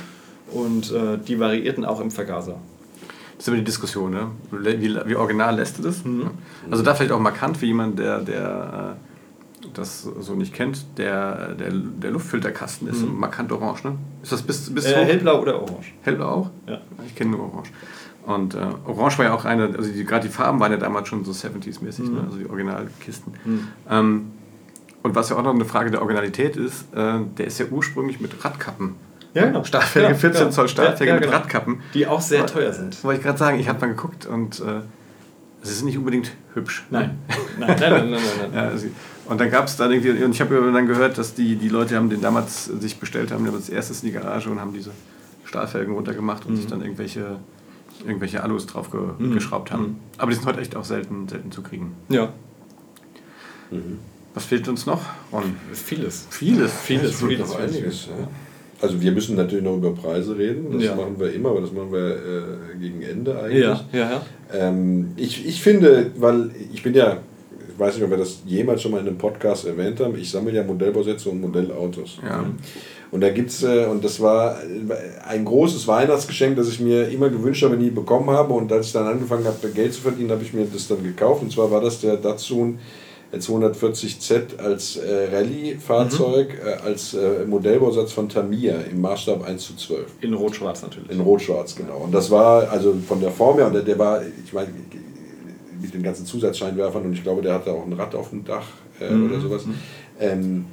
[0.52, 2.58] Und äh, die variierten auch im Vergaser.
[3.36, 4.32] Das ist immer die Diskussion, ne?
[4.52, 6.06] wie, wie original lässt du das?
[6.06, 6.32] Mhm.
[6.72, 8.96] Also da vielleicht auch markant für jemanden, der, der
[9.64, 13.20] äh, das so nicht kennt, der, der, der Luftfilterkasten ist mhm.
[13.20, 13.96] markant orange, ne?
[14.24, 15.94] Ist das bis, bis äh, Hellblau oder orange?
[16.04, 16.50] Hellblau auch?
[16.68, 16.80] Ja.
[17.06, 17.72] Ich kenne nur orange.
[18.28, 21.24] Und äh, Orange war ja auch eine, also gerade die Farben waren ja damals schon
[21.24, 22.10] so 70s-mäßig, ne?
[22.10, 22.16] mhm.
[22.16, 22.24] ne?
[22.26, 23.34] also die Originalkisten.
[23.46, 23.68] Mhm.
[23.90, 24.32] Ähm,
[25.02, 28.20] und was ja auch noch eine Frage der Originalität ist, äh, der ist ja ursprünglich
[28.20, 28.96] mit Radkappen.
[29.34, 29.64] Ja, genau.
[29.64, 30.52] Startfelge, ja, 14 ja.
[30.52, 31.32] Zoll Startfelge ja, ja, genau.
[31.32, 31.82] mit Radkappen.
[31.94, 33.02] Die auch sehr teuer sind.
[33.02, 34.82] Wollte ich gerade sagen, ich habe mal geguckt und äh,
[35.64, 36.86] es ist nicht unbedingt hübsch.
[36.90, 37.18] Nein.
[37.58, 38.12] Nein, nein, nein, nein.
[38.12, 38.66] nein, nein.
[38.66, 38.88] also,
[39.26, 41.96] und dann gab es da irgendwie, und ich habe dann gehört, dass die, die Leute
[41.96, 44.74] haben den damals sich bestellt haben, die haben als erstes in die Garage und haben
[44.74, 44.92] diese
[45.46, 46.58] Stahlfelgen runtergemacht und mhm.
[46.58, 47.38] sich dann irgendwelche
[48.06, 49.34] irgendwelche Alus drauf ge mhm.
[49.34, 49.84] geschraubt haben.
[49.84, 49.96] Mhm.
[50.18, 51.96] Aber die sind heute echt auch selten, selten zu kriegen.
[52.10, 52.34] Ja.
[53.72, 54.00] Mhm.
[54.34, 55.56] Was fehlt uns noch, Ron?
[55.74, 56.28] Vieles.
[56.30, 56.72] Vieles.
[56.72, 57.20] Vieles.
[57.20, 57.24] Vieles.
[57.24, 58.06] vieles, einiges.
[58.06, 58.28] Ja.
[58.80, 60.96] Also wir müssen natürlich noch über Preise reden, das ja.
[60.96, 63.64] machen wir immer, aber das machen wir äh, gegen Ende eigentlich.
[63.64, 64.22] Ja, ja, ja.
[64.54, 67.18] Ähm, ich, ich finde, weil ich bin ja,
[67.68, 70.30] ich weiß nicht, ob wir das jemals schon mal in einem Podcast erwähnt haben, ich
[70.30, 72.20] sammle ja Modellbausätze und Modellautos.
[72.24, 72.46] Ja.
[73.12, 74.58] Und da gibt's, äh, und das war
[75.28, 78.54] ein großes Weihnachtsgeschenk, das ich mir immer gewünscht habe, nie bekommen habe.
[78.54, 81.42] Und als ich dann angefangen habe, Geld zu verdienen, habe ich mir das dann gekauft.
[81.42, 82.80] Und zwar war das der Datsun
[83.34, 86.68] 240Z als äh, Rallye-Fahrzeug, mhm.
[86.68, 90.06] äh, als äh, Modellbausatz von Tamiya im Maßstab 1 zu 12.
[90.22, 91.12] In Rot-Schwarz natürlich.
[91.12, 91.98] In Rot-Schwarz, genau.
[91.98, 94.70] Und das war also von der Form her, und der, der war, ich meine,
[95.82, 98.68] mit den ganzen Zusatzscheinwerfern und ich glaube, der hatte auch ein Rad auf dem Dach
[99.00, 99.30] äh, mhm.
[99.30, 99.66] oder sowas.
[99.66, 99.76] Mhm.
[100.20, 100.66] Ähm,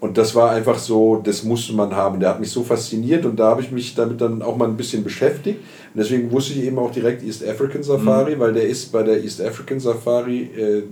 [0.00, 2.20] und das war einfach so, das musste man haben.
[2.20, 4.76] Der hat mich so fasziniert und da habe ich mich damit dann auch mal ein
[4.76, 5.58] bisschen beschäftigt.
[5.92, 8.40] Und deswegen wusste ich eben auch direkt East African Safari, mhm.
[8.40, 10.82] weil der ist bei der East African Safari äh,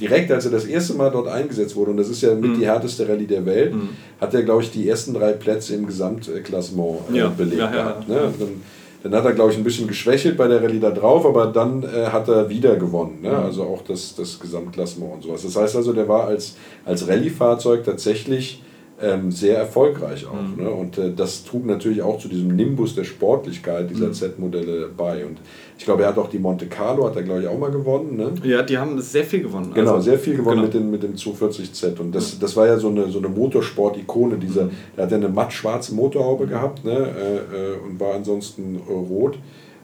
[0.00, 2.58] direkt, als er das erste Mal dort eingesetzt wurde, und das ist ja mit mhm.
[2.58, 3.90] die härteste Rallye der Welt, mhm.
[4.18, 7.28] hat er, glaube ich, die ersten drei Plätze im Gesamtklassement äh, ja.
[7.28, 8.08] belegt ja, ja, gehabt.
[8.08, 8.32] Ne?
[8.38, 8.62] Dann,
[9.02, 11.82] dann hat er, glaube ich, ein bisschen geschwächelt bei der Rallye da drauf, aber dann
[11.82, 13.20] äh, hat er wieder gewonnen.
[13.22, 13.30] Ne?
[13.30, 13.36] Mhm.
[13.36, 15.42] Also auch das, das Gesamtklassement und sowas.
[15.42, 18.62] Das heißt also, der war als, als Rallye-Fahrzeug tatsächlich
[19.00, 20.40] ähm, sehr erfolgreich auch.
[20.40, 20.62] Mhm.
[20.62, 20.70] Ne?
[20.70, 24.14] Und äh, das trug natürlich auch zu diesem Nimbus der Sportlichkeit dieser mhm.
[24.14, 25.26] Z-Modelle bei.
[25.26, 25.38] Und
[25.82, 28.16] Ich glaube, er hat auch die Monte Carlo, hat er glaube ich auch mal gewonnen.
[28.16, 28.32] Ne?
[28.44, 29.72] Ja, die haben sehr viel gewonnen.
[29.74, 30.66] Genau, also, sehr viel gewonnen genau.
[30.66, 31.98] mit, dem, mit dem 240Z.
[31.98, 34.36] Und das, das war ja so eine, so eine Motorsport-Ikone.
[34.36, 36.92] Dieser, der hat ja eine matt schwarze Motorhaube gehabt ne?
[36.92, 39.40] Äh, äh, und war ansonsten äh, rot.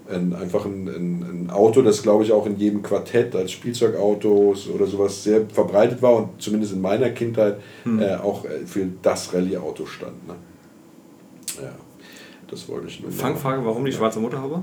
[0.09, 4.71] Ein, einfach ein, ein, ein Auto, das glaube ich auch in jedem Quartett als Spielzeugautos
[4.71, 8.01] oder sowas sehr verbreitet war und zumindest in meiner Kindheit hm.
[8.01, 10.29] äh, auch äh, für das Rallye-Auto stand.
[10.29, 10.35] Ne?
[11.61, 11.73] Ja,
[12.49, 14.63] das wollte ich nur Fangfrage, warum die schwarze Motorhaube?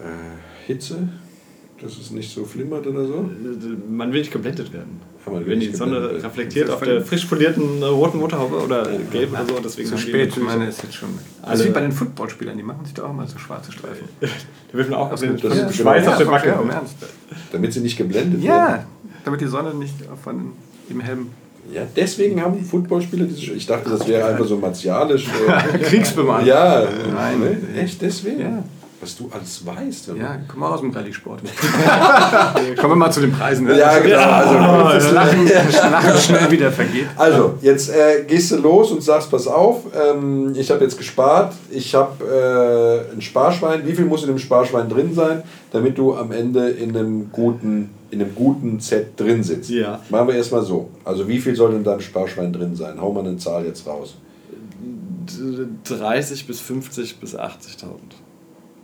[0.00, 1.08] Äh, Hitze,
[1.80, 3.28] dass es nicht so flimmert oder so?
[3.88, 5.00] Man will nicht geblendet werden.
[5.26, 9.32] Ja, Wenn die Sonne reflektiert auf der frisch polierten äh, roten Motorhaube oder ja, gelb
[9.32, 11.10] oder so, deswegen zu spät, ich meine, ist jetzt schon.
[11.42, 14.08] Also wie bei den Footballspielern, die machen sich doch auch mal so schwarze Streifen.
[14.20, 16.48] die werfen auch das, das, das Schweiß auf der Backe.
[16.48, 16.82] Ja,
[17.52, 18.70] damit sie nicht geblendet ja, werden.
[18.70, 18.86] Ja,
[19.24, 20.52] damit die Sonne nicht von
[20.88, 21.28] dem Helm
[21.70, 23.52] ja, deswegen haben Footballspieler diese.
[23.52, 25.28] Ich dachte, das wäre einfach so martialisch.
[25.82, 26.46] Kriegsbemalung.
[26.46, 27.40] Ja, nein.
[27.40, 27.58] Ne?
[27.76, 28.40] Echt deswegen?
[28.40, 28.64] Ja.
[29.00, 30.08] Was du alles weißt.
[30.18, 31.42] Ja, komm mal aus dem Rallye-Sport.
[32.76, 33.66] Kommen wir mal zu den Preisen.
[33.66, 33.78] Ne?
[33.78, 34.18] Ja, genau.
[34.18, 34.54] Also,
[34.94, 37.06] das Lachen, Lachen schnell wieder vergeht.
[37.16, 41.54] Also, jetzt äh, gehst du los und sagst, pass auf, ähm, ich habe jetzt gespart,
[41.70, 43.86] ich habe äh, ein Sparschwein.
[43.86, 47.90] Wie viel muss in dem Sparschwein drin sein, damit du am Ende in einem guten,
[48.10, 49.70] in einem guten Set drin sitzt?
[49.70, 50.00] Ja.
[50.08, 50.90] Machen wir erstmal so.
[51.04, 53.00] Also, wie viel soll in deinem Sparschwein drin sein?
[53.00, 54.16] Hau mal eine Zahl jetzt raus.
[55.84, 57.86] 30 bis 50 bis 80.000.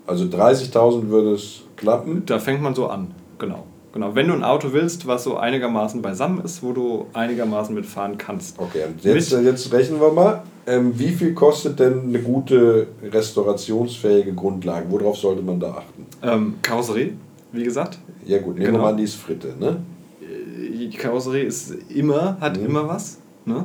[0.06, 2.22] Also 30.000 würde es klappen?
[2.26, 3.64] Da fängt man so an, genau.
[3.94, 8.18] Genau, wenn du ein Auto willst, was so einigermaßen beisammen ist, wo du einigermaßen mitfahren
[8.18, 8.58] kannst.
[8.58, 10.42] Okay, und jetzt, Mit jetzt rechnen wir mal.
[10.66, 14.86] Ähm, wie viel kostet denn eine gute restaurationsfähige Grundlage?
[14.90, 16.06] Worauf sollte man da achten?
[16.24, 17.12] Ähm, Karosserie,
[17.52, 17.98] wie gesagt.
[18.26, 18.78] Ja gut, nehmen genau.
[18.78, 19.76] wir mal an, die ist Fritte, ne?
[20.20, 22.66] Äh, die Karosserie ist immer, hat mhm.
[22.66, 23.18] immer was.
[23.44, 23.64] Ne?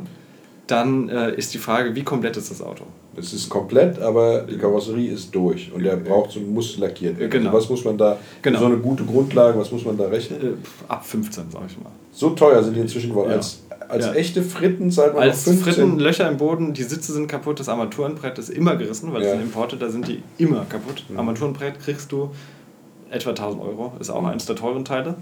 [0.68, 2.84] Dann äh, ist die Frage, wie komplett ist das Auto?
[3.16, 7.32] Es ist komplett, aber die Karosserie ist durch und der braucht so, muss lackiert werden.
[7.32, 7.50] Genau.
[7.50, 8.60] Also was muss man da, genau.
[8.60, 10.42] so eine gute Grundlage, was muss man da rechnen?
[10.42, 10.54] Äh,
[10.88, 11.92] ab 15, sag ich mal.
[12.12, 13.32] So teuer sind die inzwischen geworden.
[13.32, 13.38] Ja.
[13.38, 14.14] Als, als ja.
[14.14, 15.74] echte Fritten zahlt man Als 15.
[15.74, 19.30] Fritten, Löcher im Boden, die Sitze sind kaputt, das Armaturenbrett ist immer gerissen, weil ja.
[19.30, 21.04] das sind Importe, da sind die immer kaputt.
[21.10, 21.18] Mhm.
[21.18, 22.30] Armaturenbrett kriegst du
[23.10, 24.28] etwa 1000 Euro, ist auch mhm.
[24.28, 25.16] eines der teuren Teile.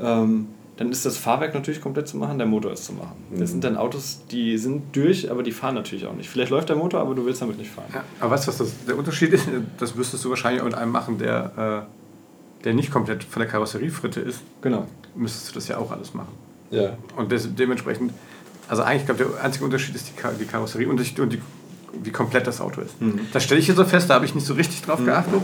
[0.00, 3.14] Ähm, dann ist das Fahrwerk natürlich komplett zu machen, der Motor ist zu machen.
[3.30, 3.38] Mhm.
[3.38, 6.28] Das sind dann Autos, die sind durch, aber die fahren natürlich auch nicht.
[6.28, 7.86] Vielleicht läuft der Motor, aber du willst damit nicht fahren.
[7.94, 9.46] Ja, aber weißt du, was das, der Unterschied ist?
[9.78, 13.48] Das müsstest du wahrscheinlich auch mit einem machen, der, äh, der nicht komplett von der
[13.48, 14.40] Karosseriefritte ist.
[14.62, 14.86] Genau.
[15.14, 16.32] Müsstest du das ja auch alles machen.
[16.70, 16.96] Ja.
[17.16, 18.12] Und des, dementsprechend,
[18.68, 21.40] also eigentlich, glaube der einzige Unterschied ist die, die Karosserie und, die, und die,
[22.02, 23.00] wie komplett das Auto ist.
[23.00, 23.20] Mhm.
[23.32, 25.04] Das stelle ich hier so fest, da habe ich nicht so richtig drauf mhm.
[25.04, 25.40] geachtet.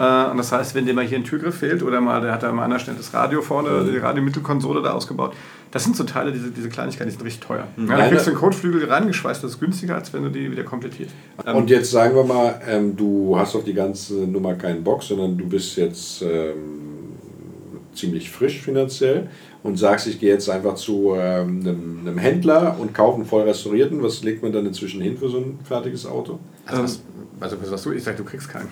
[0.00, 2.42] Äh, und das heißt, wenn dir mal hier ein Türgriff fehlt oder mal, der hat
[2.42, 5.34] da mal an der Stelle das Radio vorne, die Radiomittelkonsole da ausgebaut,
[5.70, 7.68] das sind so Teile, diese, diese Kleinigkeiten, die sind richtig teuer.
[7.76, 7.90] Mhm.
[7.90, 10.64] Ja, da kriegst du den Kotflügel reingeschweißt, das ist günstiger, als wenn du die wieder
[10.64, 11.12] komplettierst.
[11.44, 15.36] Und jetzt sagen wir mal, ähm, du hast auf die ganze Nummer keinen Bock, sondern
[15.36, 17.14] du bist jetzt ähm,
[17.94, 19.28] ziemlich frisch finanziell
[19.62, 23.42] und sagst, ich gehe jetzt einfach zu ähm, einem, einem, Händler und kaufe einen voll
[23.42, 24.02] restaurierten.
[24.02, 26.38] Was legt man dann inzwischen hin für so ein fertiges Auto?
[26.64, 27.02] Also, was,
[27.40, 27.92] also was sagst du?
[27.92, 28.68] Ich sag, du kriegst keinen.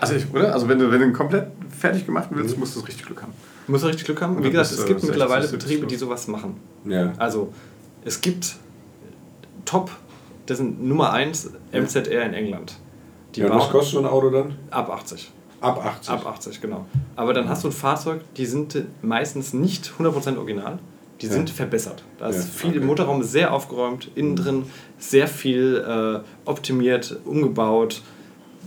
[0.00, 0.52] Also, ich, oder?
[0.52, 2.60] Also, wenn du, wenn du komplett fertig gemacht willst, mhm.
[2.60, 3.32] musst du richtig Glück haben.
[3.66, 4.42] Du musst richtig Glück haben.
[4.42, 6.56] Wie gesagt, es gibt mittlerweile Betriebe, die sowas machen.
[6.84, 7.12] Ja.
[7.18, 7.52] Also,
[8.04, 8.56] es gibt
[9.64, 9.90] Top,
[10.46, 12.76] das sind Nummer 1 MZR in England.
[13.34, 14.56] Die ja, was kostet so ein Auto dann?
[14.70, 15.30] Ab 80.
[15.60, 16.10] Ab 80?
[16.10, 16.86] Ab 80, genau.
[17.16, 20.78] Aber dann hast du ein Fahrzeug, die sind meistens nicht 100% original.
[21.20, 21.32] Die ja.
[21.32, 22.02] sind verbessert.
[22.18, 22.80] Da ist ja, viel, okay.
[22.80, 24.64] Motorraum sehr aufgeräumt, innen drin
[24.98, 28.02] sehr viel äh, optimiert, umgebaut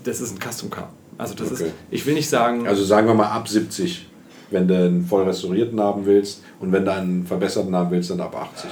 [0.03, 0.89] das ist ein Custom Car.
[1.17, 1.65] Also das okay.
[1.65, 2.67] ist, ich will nicht sagen.
[2.67, 4.07] Also sagen wir mal ab 70,
[4.51, 8.21] wenn du einen voll restaurierten haben willst und wenn du einen verbesserten haben willst, dann
[8.21, 8.69] ab 80.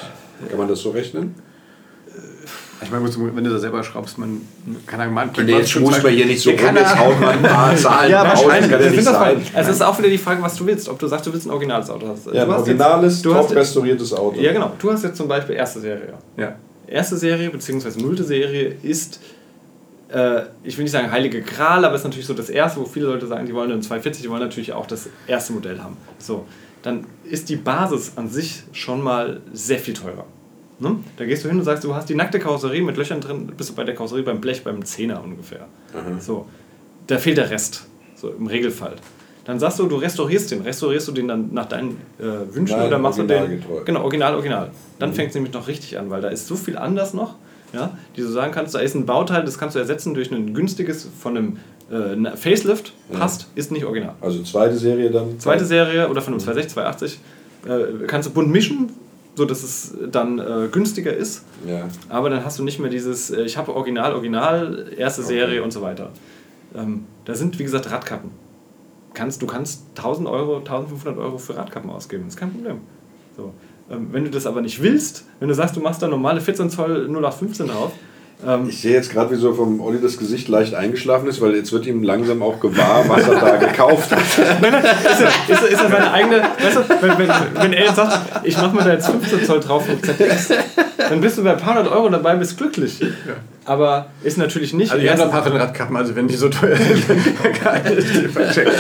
[0.50, 1.36] Kann man das so rechnen?
[2.84, 3.06] Ich meine,
[3.36, 4.42] wenn du da selber schraubst, man
[4.88, 7.44] kann sagen, man nee, jetzt muss man hier nicht so rum, jetzt haut man ein
[7.44, 8.72] paar Zahlen ja, wahrscheinlich.
[8.72, 9.42] Kann ja nicht sein.
[9.54, 10.90] Also es ist auch wieder die Frage, was du willst.
[10.90, 12.08] Ob du sagst, du willst ein originales Auto.
[12.08, 12.34] Hast.
[12.34, 14.40] Ja, ein originales, jetzt, top restauriertes Auto.
[14.40, 14.72] Ja, genau.
[14.80, 16.14] Du hast jetzt zum Beispiel erste Serie.
[16.38, 16.56] Ja.
[16.88, 18.02] Erste Serie bzw.
[18.02, 19.20] nullte Serie ist
[20.12, 22.86] äh, ich will nicht sagen heilige Gral, aber es ist natürlich so das erste, wo
[22.86, 25.98] viele Leute sagen, die wollen einen 240, die wollen natürlich auch das erste Modell haben.
[26.20, 26.46] So,
[26.84, 30.26] dann ist die Basis an sich schon mal sehr viel teurer.
[30.80, 30.98] Ne?
[31.18, 33.70] Da gehst du hin und sagst, du hast die nackte Karosserie mit Löchern drin, bist
[33.70, 35.68] du bei der Karosserie beim Blech beim Zehner ungefähr.
[35.94, 36.20] Mhm.
[36.20, 36.48] So,
[37.08, 37.86] da fehlt der Rest,
[38.16, 38.96] so im Regelfall.
[39.46, 40.62] Dann sagst du, du restaurierst den.
[40.62, 43.50] Restaurierst du den dann nach deinen äh, Wünschen Nein, oder machst du den.
[43.50, 43.82] Getreu.
[43.86, 44.72] Genau, original, original.
[45.00, 45.14] Dann mhm.
[45.14, 47.36] fängt es nämlich noch richtig an, weil da ist so viel anders noch
[47.74, 50.54] ja, die du sagen kannst, da ist ein Bauteil, das kannst du ersetzen durch ein
[50.54, 51.58] günstiges von einem
[51.92, 53.48] äh, Facelift, passt, ja.
[53.56, 54.16] ist nicht original.
[54.22, 55.40] Also zweite Serie dann?
[55.40, 57.20] Zweite Serie oder von einem 260, 280
[57.66, 58.90] äh, kannst du bunt mischen,
[59.36, 61.44] so dass es dann äh, günstiger ist.
[61.68, 61.88] Ja.
[62.10, 65.34] Aber dann hast du nicht mehr dieses, äh, ich habe Original, Original, erste okay.
[65.34, 66.12] Serie und so weiter.
[66.76, 68.32] Ähm, da sind, wie gesagt, Radkappen.
[69.14, 72.78] Kannst, du kannst 1000 Euro, 1500 Euro für Radkappen ausgeben, das ist kein Problem.
[73.36, 73.54] So.
[73.92, 76.70] Ähm, wenn du das aber nicht willst, wenn du sagst, du machst da normale 14
[76.70, 77.92] Zoll 0815 drauf,
[78.48, 81.56] ähm, ich sehe jetzt gerade, wie so vom Olli das Gesicht leicht eingeschlafen ist, weil
[81.56, 84.22] jetzt wird ihm langsam auch gewahr, was er da gekauft hat.
[84.62, 86.42] nein, nein, ist, ist, ist das meine eigene.
[86.42, 89.60] Weißt du, wenn, wenn, wenn er jetzt sagt, ich mache mir da jetzt 15 Zoll
[89.60, 90.54] drauf und ZX,
[90.98, 93.00] dann bist du bei ein paar hundert Euro dabei, bist glücklich.
[93.00, 93.08] Ja.
[93.66, 94.92] Aber ist natürlich nicht.
[94.92, 96.76] Also, ihr habt ein paar von den Radkappen, also wenn die so teuer
[97.08, 97.08] sind,
[97.44, 98.74] dann kann ich die verchecken.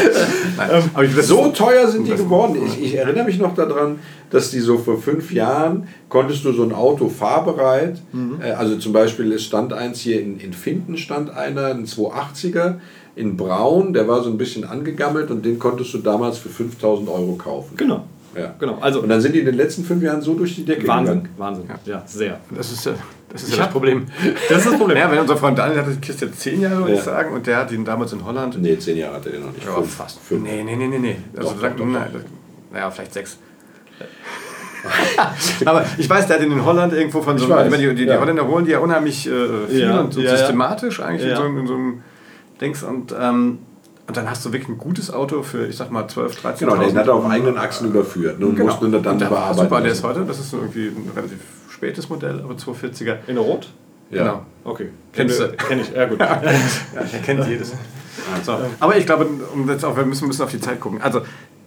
[0.97, 2.57] Ähm, so teuer sind die geworden.
[2.65, 3.99] Ich, ich erinnere mich noch daran,
[4.32, 8.39] dass die so vor fünf Jahren konntest du so ein Auto fahrbereit, mhm.
[8.41, 12.75] äh, also zum Beispiel es stand eins hier in, in Finden stand einer, ein 280er
[13.15, 17.09] in Braun, der war so ein bisschen angegammelt und den konntest du damals für 5000
[17.09, 17.75] Euro kaufen.
[17.77, 18.05] Genau.
[18.36, 18.55] Ja.
[18.59, 18.77] Genau.
[18.79, 21.23] Also, und dann sind die in den letzten fünf Jahren so durch die Decke Wahnsinn,
[21.23, 21.36] gegangen.
[21.38, 22.39] Wahnsinn, ja, sehr.
[22.55, 22.89] Das ist,
[23.32, 24.07] das ist ja das Problem.
[24.49, 24.97] Das ist das Problem.
[24.97, 26.97] Ja, wenn unser Freund Daniel hatte die Kiste zehn Jahre, würde ja.
[26.97, 28.61] ich sagen, und der hat ihn damals in Holland.
[28.61, 29.65] Nee, zehn Jahre hatte er noch nicht.
[29.65, 29.95] Ja, fünf.
[29.95, 30.19] fast.
[30.19, 30.43] Fünf.
[30.43, 30.99] Nee, nee, nee, nee.
[30.99, 31.17] nee.
[31.38, 31.86] Also, doch, doch, doch,
[32.71, 33.38] naja, vielleicht sechs.
[35.65, 38.47] Aber ich weiß, der hat in Holland irgendwo von so einem, die, die, die Holländer
[38.47, 41.67] holen die ja unheimlich äh, viel ja, und, und ja, systematisch eigentlich in so, in,
[41.67, 42.01] so, einem
[42.59, 43.59] Dings und ähm,
[44.07, 46.82] und dann hast du wirklich ein gutes Auto für, ich sag mal, 12, 13 Genau,
[46.82, 48.71] den hat er auf eigenen Achsen überführt ne, und genau.
[48.71, 49.69] musste dann und bearbeiten.
[49.69, 51.39] Super, der ist heute, das ist irgendwie ein relativ
[51.82, 53.17] spätes Modell, aber 240er.
[53.25, 53.67] In Rot?
[54.11, 54.23] Ja.
[54.23, 54.45] Genau.
[54.63, 54.89] Okay.
[55.13, 55.51] Kennst du?
[55.53, 56.19] Kenn ich, ja gut.
[56.19, 57.73] ja, er kennt jedes.
[58.43, 58.59] So.
[58.79, 61.01] Aber ich glaube, um jetzt auch, wir müssen, müssen auf die Zeit gucken.
[61.01, 61.21] Also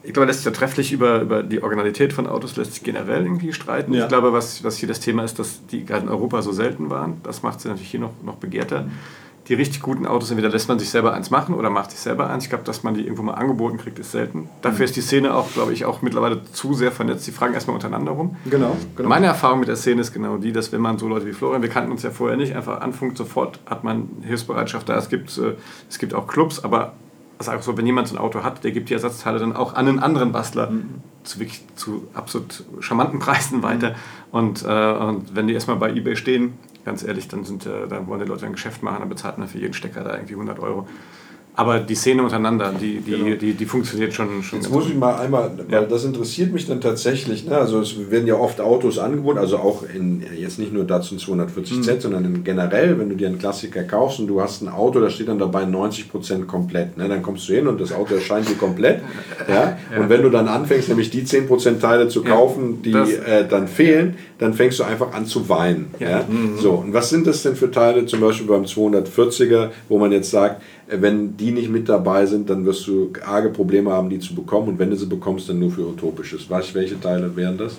[0.04, 3.24] ich glaube, lässt sich ja trefflich über, über die Originalität von Autos lässt sich generell
[3.24, 3.92] irgendwie streiten.
[3.92, 4.04] Ja.
[4.04, 6.90] Ich glaube, was, was hier das Thema ist, dass die gerade in Europa so selten
[6.90, 7.20] waren.
[7.24, 8.86] Das macht sie natürlich hier noch, noch begehrter.
[9.48, 12.30] Die richtig guten Autos, entweder lässt man sich selber eins machen oder macht sich selber
[12.30, 12.44] eins.
[12.44, 14.48] Ich glaube, dass man die irgendwo mal angeboten kriegt, ist selten.
[14.62, 14.84] Dafür mhm.
[14.84, 17.26] ist die Szene auch, glaube ich, auch mittlerweile zu sehr vernetzt.
[17.26, 18.36] Die fragen erstmal untereinander rum.
[18.46, 19.08] Genau, genau.
[19.08, 21.60] Meine Erfahrung mit der Szene ist genau die, dass wenn man so Leute wie Florian,
[21.60, 24.96] wir kannten uns ja vorher nicht, einfach anfunkt, sofort hat man Hilfsbereitschaft da.
[24.96, 25.54] Es gibt, äh,
[25.90, 26.94] es gibt auch Clubs, aber
[27.38, 29.74] also auch so, wenn jemand so ein Auto hat, der gibt die Ersatzteile dann auch
[29.74, 31.02] an einen anderen Bastler mhm.
[31.24, 33.90] zu wirklich zu absolut charmanten Preisen weiter.
[33.90, 33.94] Mhm.
[34.32, 36.54] Und, äh, und wenn die erstmal bei eBay stehen,
[36.84, 39.48] ganz ehrlich, dann, sind, äh, dann wollen die Leute ein Geschäft machen, dann bezahlt man
[39.48, 40.86] für jeden Stecker da irgendwie 100 Euro.
[41.56, 43.36] Aber die Szene untereinander, die, die, genau.
[43.36, 44.42] die, die funktioniert schon.
[44.42, 45.82] schon Jetzt muss ich mal einmal, weil ja.
[45.82, 47.46] das interessiert mich dann tatsächlich.
[47.46, 47.56] Ne?
[47.56, 51.94] Also es werden ja oft Autos angeboten, also auch in, jetzt nicht nur Datsun 240Z,
[51.94, 52.00] mhm.
[52.00, 55.28] sondern generell, wenn du dir einen Klassiker kaufst und du hast ein Auto, da steht
[55.28, 56.98] dann dabei 90% komplett.
[56.98, 57.08] Ne?
[57.08, 59.02] Dann kommst du hin und das Auto erscheint dir komplett.
[59.48, 59.78] ja?
[59.92, 60.00] ja?
[60.00, 64.16] Und wenn du dann anfängst, nämlich die 10% Teile zu kaufen, die äh, dann fehlen,
[64.44, 65.86] dann fängst du einfach an zu weinen.
[65.98, 66.10] Ja.
[66.10, 66.24] ja?
[66.28, 66.58] Mhm.
[66.58, 70.30] So, und was sind das denn für Teile, zum Beispiel beim 240er, wo man jetzt
[70.30, 74.18] sagt, äh, wenn die nicht mit dabei sind, dann wirst du arge Probleme haben, die
[74.18, 74.68] zu bekommen.
[74.68, 76.48] Und wenn du sie bekommst, dann nur für Utopisches.
[76.48, 77.76] Weißt du, welche Teile wären das?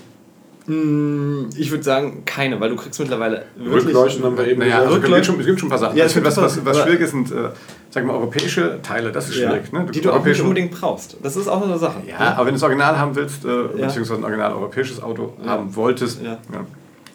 [0.68, 4.96] Mm, ich würde sagen, keine, weil du kriegst mittlerweile Rückleuchten haben wir eben naja, also
[4.96, 5.96] es, gibt schon, es gibt schon ein paar Sachen.
[5.96, 7.50] Ja, ich finde, was, was, was schwierig ist, sind, äh,
[7.92, 9.66] sagen wir, europäische Teile, das ist schwierig.
[9.72, 9.92] Ja, ne?
[9.92, 11.18] Die du auch nicht unbedingt brauchst.
[11.22, 12.02] Das ist auch eine Sache.
[12.08, 12.36] Ja, ne?
[12.36, 13.86] aber wenn du das Original haben willst, äh, ja.
[13.86, 15.52] beziehungsweise ein original europäisches Auto ja.
[15.52, 16.22] haben wolltest,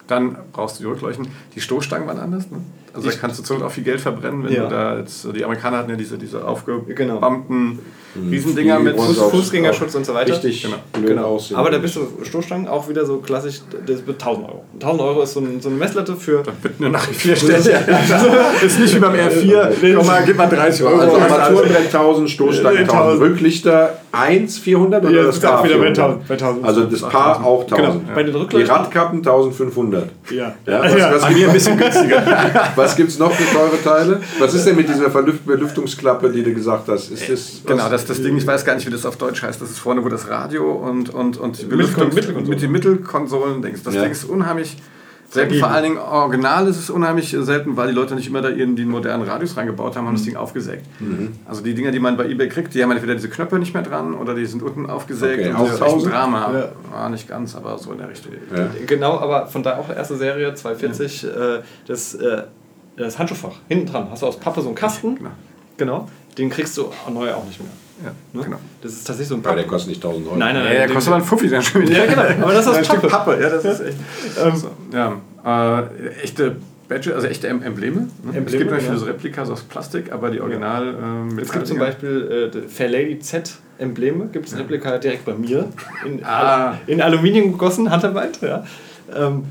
[0.06, 1.26] dann brauchst du die Rückleuchten.
[1.54, 2.50] Die Stoßstangen waren anders.
[2.50, 2.58] Ne?
[2.92, 4.64] Also da kannst du zum auch viel Geld verbrennen, wenn ja.
[4.64, 8.28] du da jetzt, die Amerikaner hatten ja diese, diese aufgebammten genau.
[8.28, 10.32] Riesendinger mit Fuß, Fußgängerschutz und so weiter.
[10.32, 10.76] Richtig, genau.
[11.06, 11.40] genau.
[11.54, 14.64] Aber da bist du Stoßstangen auch wieder so klassisch, das wird 1000 Euro.
[14.74, 16.42] 1000 Euro ist so, ein, so eine Messlatte für...
[16.42, 17.62] Da wird eine Nachricht 4 Stellen.
[18.64, 20.98] ist nicht wie beim R4, komm mal, gib mal 30 Euro.
[20.98, 26.64] Also Armaturenbrett 1000, Stoßstangen 1000, Rücklichter 1, 400 oder ja, das Paar wieder 1000, 1000.
[26.64, 27.76] Also das Paar auch 1000.
[27.76, 28.14] Genau.
[28.14, 30.08] Bei den Die Radkappen 1500.
[30.30, 30.54] Ja.
[30.66, 32.22] ja was, was, was, ein bisschen günstiger.
[32.84, 34.20] Was gibt es noch für teure Teile?
[34.38, 37.10] Was ist denn mit dieser Belüftungsklappe, die du gesagt hast?
[37.10, 39.60] Ist das, genau, das, das Ding, ich weiß gar nicht, wie das auf Deutsch heißt.
[39.60, 43.82] Das ist vorne, wo das Radio und, und, und die Belüftung mit den Mittelkonsolen denkst.
[43.84, 44.02] Das ja.
[44.02, 44.76] Ding ist unheimlich
[45.30, 48.48] Selten, vor allen Dingen original ist es unheimlich selten, weil die Leute nicht immer da
[48.48, 50.16] ihren, die modernen Radios reingebaut haben, haben mhm.
[50.16, 50.86] das Ding aufgesägt.
[50.98, 51.32] Mhm.
[51.46, 53.84] Also die Dinger, die man bei eBay kriegt, die haben entweder diese Knöpfe nicht mehr
[53.84, 55.38] dran oder die sind unten aufgesägt.
[55.38, 56.52] Okay, und das ist echt ein Drama.
[56.52, 56.72] Ja.
[56.92, 58.32] Ah, nicht ganz, aber so in der Richtung.
[58.54, 58.70] Ja.
[58.86, 61.28] Genau, aber von da auch die erste Serie, 240, ja.
[61.28, 62.42] äh, das, äh,
[63.00, 65.16] das Handschuhfach, hinten dran hast du aus Pappe so einen Kasten.
[65.16, 65.30] Genau.
[65.76, 66.08] genau.
[66.38, 67.70] Den kriegst du neu auch nicht mehr.
[68.04, 68.44] Ja, ne?
[68.44, 68.58] genau.
[68.80, 69.52] Das ist tatsächlich so ein Pappe.
[69.52, 70.36] Aber der kostet nicht 1000 Euro.
[70.36, 70.74] Nein, nein, nein.
[70.74, 72.06] Ja, der kostet aber ein Fuffi dann schon wieder.
[72.06, 72.44] Ja, genau.
[72.44, 73.08] Aber das ist ein Pappe.
[73.08, 73.42] Pappe.
[73.42, 73.98] Ja, das ist echt.
[74.42, 74.70] Ähm, so.
[74.92, 76.56] ja, äh, echte
[76.88, 78.00] Badge, also echte Embleme.
[78.00, 78.08] Ne?
[78.24, 78.46] Embleme.
[78.46, 78.96] Es gibt natürlich ja.
[78.96, 80.86] so Replikas aus Plastik, aber die Original.
[80.86, 81.36] Ja.
[81.36, 84.26] Äh, es gibt zum Beispiel äh, Fair Lady Z Embleme.
[84.26, 85.68] Gibt es ein Replika direkt bei mir.
[86.04, 86.78] In, ah.
[86.86, 88.40] in Aluminium gegossen, Handarbeit.
[88.42, 88.64] Ja.
[89.14, 89.44] Ähm,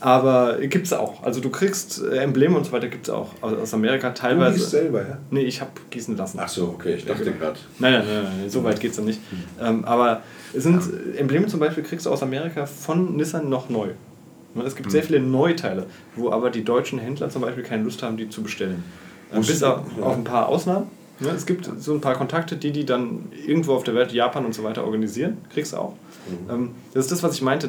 [0.00, 1.22] aber gibt es auch.
[1.22, 4.54] Also du kriegst äh, Embleme und so weiter gibt es auch aus Amerika teilweise.
[4.54, 5.18] Du gießt selber, ja?
[5.30, 6.38] Nee, ich habe gießen lassen.
[6.40, 7.58] Ach so, okay, ich dachte ja, gerade.
[7.78, 9.20] Nein, nein, nein, nein, so weit geht es dann nicht.
[9.32, 9.44] Mhm.
[9.60, 10.22] Ähm, aber
[10.52, 11.20] es sind ja.
[11.20, 13.88] Embleme zum Beispiel kriegst du aus Amerika von Nissan noch neu.
[14.54, 14.92] Ne, es gibt mhm.
[14.92, 18.42] sehr viele Neuteile, wo aber die deutschen Händler zum Beispiel keine Lust haben, die zu
[18.42, 18.84] bestellen.
[19.32, 20.88] Ähm, bis auf, auf ein paar Ausnahmen.
[21.20, 24.44] Ja, es gibt so ein paar Kontakte, die die dann irgendwo auf der Welt, Japan
[24.44, 25.38] und so weiter organisieren.
[25.52, 25.94] Kriegst du auch.
[26.28, 26.50] Mhm.
[26.50, 27.68] Ähm, das ist das, was ich meinte.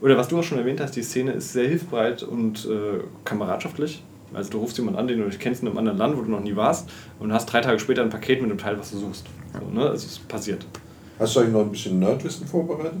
[0.00, 3.00] Der, oder was du auch schon erwähnt hast, die Szene ist sehr hilfsbereit und äh,
[3.24, 4.02] kameradschaftlich.
[4.32, 6.30] Also du rufst jemanden an, den du nicht kennst in einem anderen Land, wo du
[6.30, 6.88] noch nie warst
[7.18, 9.26] und hast drei Tage später ein Paket mit dem Teil, was du suchst.
[9.52, 9.88] So, ne?
[9.88, 10.64] Also es passiert.
[11.18, 12.94] Hast du eigentlich noch ein bisschen Nerdwissen vorbereitet?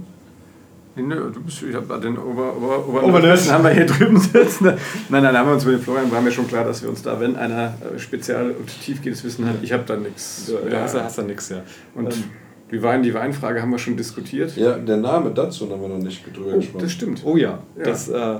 [0.96, 4.72] Nö, du bist, ich habe den Ober, Ober, Ober Oberlösen haben wir hier drüben sitzen.
[5.08, 7.02] Nein, nein, haben wir uns mit dem Florian, war mir schon klar, dass wir uns
[7.02, 10.46] da, wenn einer äh, spezial und tiefgehendes Wissen hat, ich habe da nichts.
[10.46, 11.62] Du ja, hast, hast da nichts, ja.
[11.94, 12.24] Und ähm,
[12.70, 14.56] die Wein, die Weinfrage haben wir schon diskutiert.
[14.56, 16.82] Ja, der Name dazu haben wir noch nicht drüber oh, gesprochen.
[16.82, 17.22] Das stimmt.
[17.24, 17.58] Oh ja.
[17.76, 17.84] ja.
[17.84, 18.36] Das, äh,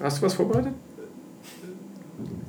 [0.00, 0.72] hast du was vorbereitet?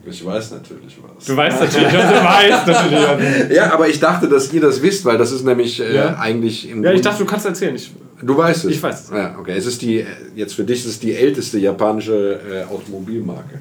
[0.04, 1.26] Ich weiß natürlich was.
[1.26, 3.50] Du weißt natürlich, was du weißt natürlich.
[3.56, 6.18] ja, aber ich dachte, dass ihr das wisst, weil das ist nämlich äh, ja.
[6.18, 6.66] eigentlich.
[6.66, 7.76] ja, ich dachte, du kannst erzählen.
[7.76, 7.92] Ich,
[8.22, 8.72] du weißt es.
[8.72, 9.10] Ich weiß es.
[9.12, 9.56] Ja, okay.
[9.56, 10.04] Es ist die,
[10.36, 13.60] jetzt für dich ist es die älteste japanische äh, Automobilmarke.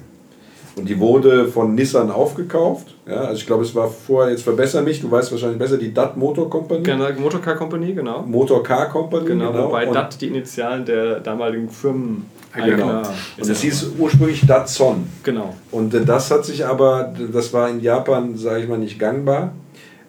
[0.75, 2.95] Und die wurde von Nissan aufgekauft.
[3.05, 5.93] Ja, also ich glaube, es war vorher, jetzt verbessere mich, du weißt wahrscheinlich besser, die
[5.93, 6.83] DAT Motor Company.
[6.83, 8.21] Genau, Motor Car Company, genau.
[8.21, 9.51] Motor Car Company, genau.
[9.51, 9.67] genau.
[9.67, 13.01] Wobei DAT die Initialen der damaligen Firmen Genau.
[13.39, 15.07] Und es hieß ursprünglich Datsun.
[15.23, 15.55] Genau.
[15.71, 19.53] Und das hat sich aber, das war in Japan, sage ich mal, nicht gangbar,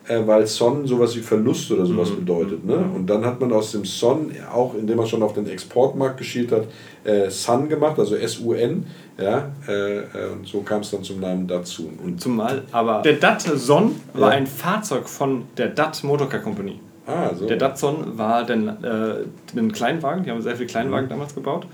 [0.08, 2.16] weil Son sowas wie Verlust oder sowas mhm.
[2.16, 2.64] bedeutet.
[2.64, 2.76] Ne?
[2.94, 6.50] Und dann hat man aus dem Son, auch indem man schon auf den Exportmarkt geschielt
[6.52, 6.66] hat,
[7.04, 8.86] äh, Sun gemacht, also S-U-N.
[9.18, 11.98] Ja, äh, äh, und so kam es dann zum Namen Datsun.
[12.02, 14.38] Und Zumal, aber der Datsun war ja.
[14.38, 16.80] ein Fahrzeug von der Dat Motorcar Company.
[17.06, 17.46] Ah, so.
[17.46, 19.16] Der Datsun war den, äh,
[19.54, 21.10] den Kleinwagen, die haben sehr viele Kleinwagen mhm.
[21.10, 21.66] damals gebaut.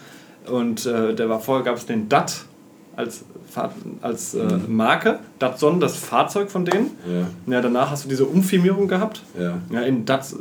[0.51, 2.45] Und äh, der war vorher gab es den DAT
[2.97, 3.25] als,
[4.01, 4.47] als äh.
[4.69, 6.91] Marke, Datsun, das Fahrzeug von denen.
[7.07, 7.55] Ja.
[7.55, 7.61] ja.
[7.61, 9.23] Danach hast du diese Umfirmierung gehabt.
[9.39, 9.59] Ja.
[9.71, 10.41] Ja, in Datsun,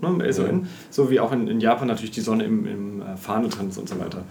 [0.00, 0.44] ne, Ja.
[0.90, 3.78] So wie auch in, in Japan natürlich die Sonne im, im äh, Fahne drin ist
[3.78, 4.22] und so weiter.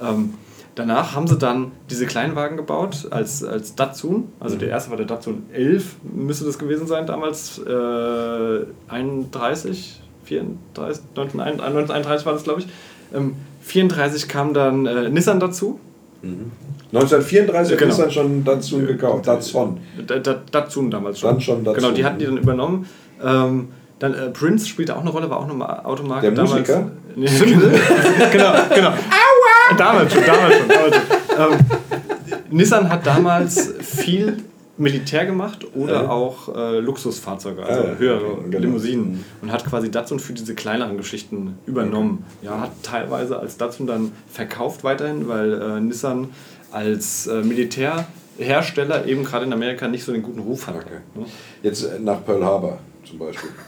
[0.00, 0.34] Ähm,
[0.74, 4.28] danach haben sie dann diese Kleinwagen gebaut als, als Datsun.
[4.40, 4.60] Also mhm.
[4.60, 7.58] der erste war der Datsun 11, müsste das gewesen sein damals.
[7.58, 12.68] Äh, 31, 34, 1931 war das, glaube ich.
[13.14, 15.80] Ähm, 34 kam dann äh, Nissan dazu.
[16.22, 16.52] Mhm.
[16.94, 17.90] 1934 hat genau.
[17.94, 19.26] Nissan schon Datsun gekauft.
[19.26, 19.80] Datsun.
[20.52, 21.30] Datsun damals schon.
[21.30, 21.82] Dann schon Datsun.
[21.82, 22.86] Genau, die hatten die dann übernommen.
[23.22, 23.68] Ähm,
[23.98, 26.22] dann äh, Prince spielte auch eine Rolle, war auch eine Automarke.
[26.22, 26.52] Der damals.
[26.52, 26.90] Musiker?
[27.16, 27.28] Nee,
[28.32, 28.88] genau, genau.
[28.88, 29.76] Aua!
[29.78, 30.68] Damals schon, damals schon.
[30.68, 31.52] Damals schon.
[31.52, 31.58] Ähm,
[32.50, 34.38] Nissan hat damals viel
[34.76, 36.08] Militär gemacht oder ja.
[36.08, 38.58] auch äh, Luxusfahrzeuge, also ja, höhere genau.
[38.58, 42.24] Limousinen und hat quasi Datsun für diese kleineren Geschichten übernommen.
[42.40, 42.46] Okay.
[42.46, 46.30] Ja, hat teilweise als Datsun dann verkauft weiterhin, weil äh, Nissan
[46.74, 50.74] als äh, Militärhersteller eben gerade in Amerika nicht so den guten Ruf hat.
[50.76, 51.00] Okay.
[51.14, 51.26] Ne?
[51.62, 53.50] Jetzt äh, nach Pearl Harbor zum Beispiel.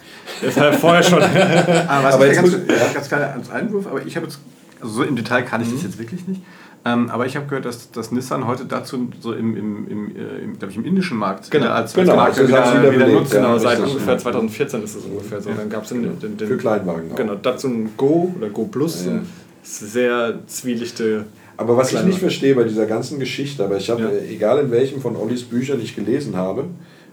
[0.43, 1.23] Das war ja vorher schon.
[1.89, 4.41] aber, aber jetzt ganz, ja, ganz kleiner Einwurf, aber ich habe jetzt,
[4.81, 5.75] also so im Detail kann ich mhm.
[5.75, 6.43] das jetzt wirklich nicht.
[6.85, 10.39] Ähm, aber ich habe gehört, dass, dass Nissan heute dazu so im, im, im, äh,
[10.39, 13.33] im, ich, im indischen Markt genau, als, genau, als Markt wieder, wieder, wieder nutzt.
[13.33, 15.51] Genau, seit ungefähr 2014 ist es ungefähr so.
[15.51, 15.57] Ja.
[15.57, 17.17] Dann gab es den, den, den, Für Kleinwagen auch.
[17.17, 19.07] Genau, dazu ein Go oder Go Plus.
[19.07, 19.21] Ja.
[19.63, 21.25] Sehr zwielichte
[21.57, 24.09] aber was ich nicht verstehe bei dieser ganzen Geschichte, aber ich habe, ja.
[24.09, 26.65] Äh, egal in welchem von Ollis Büchern ich gelesen habe,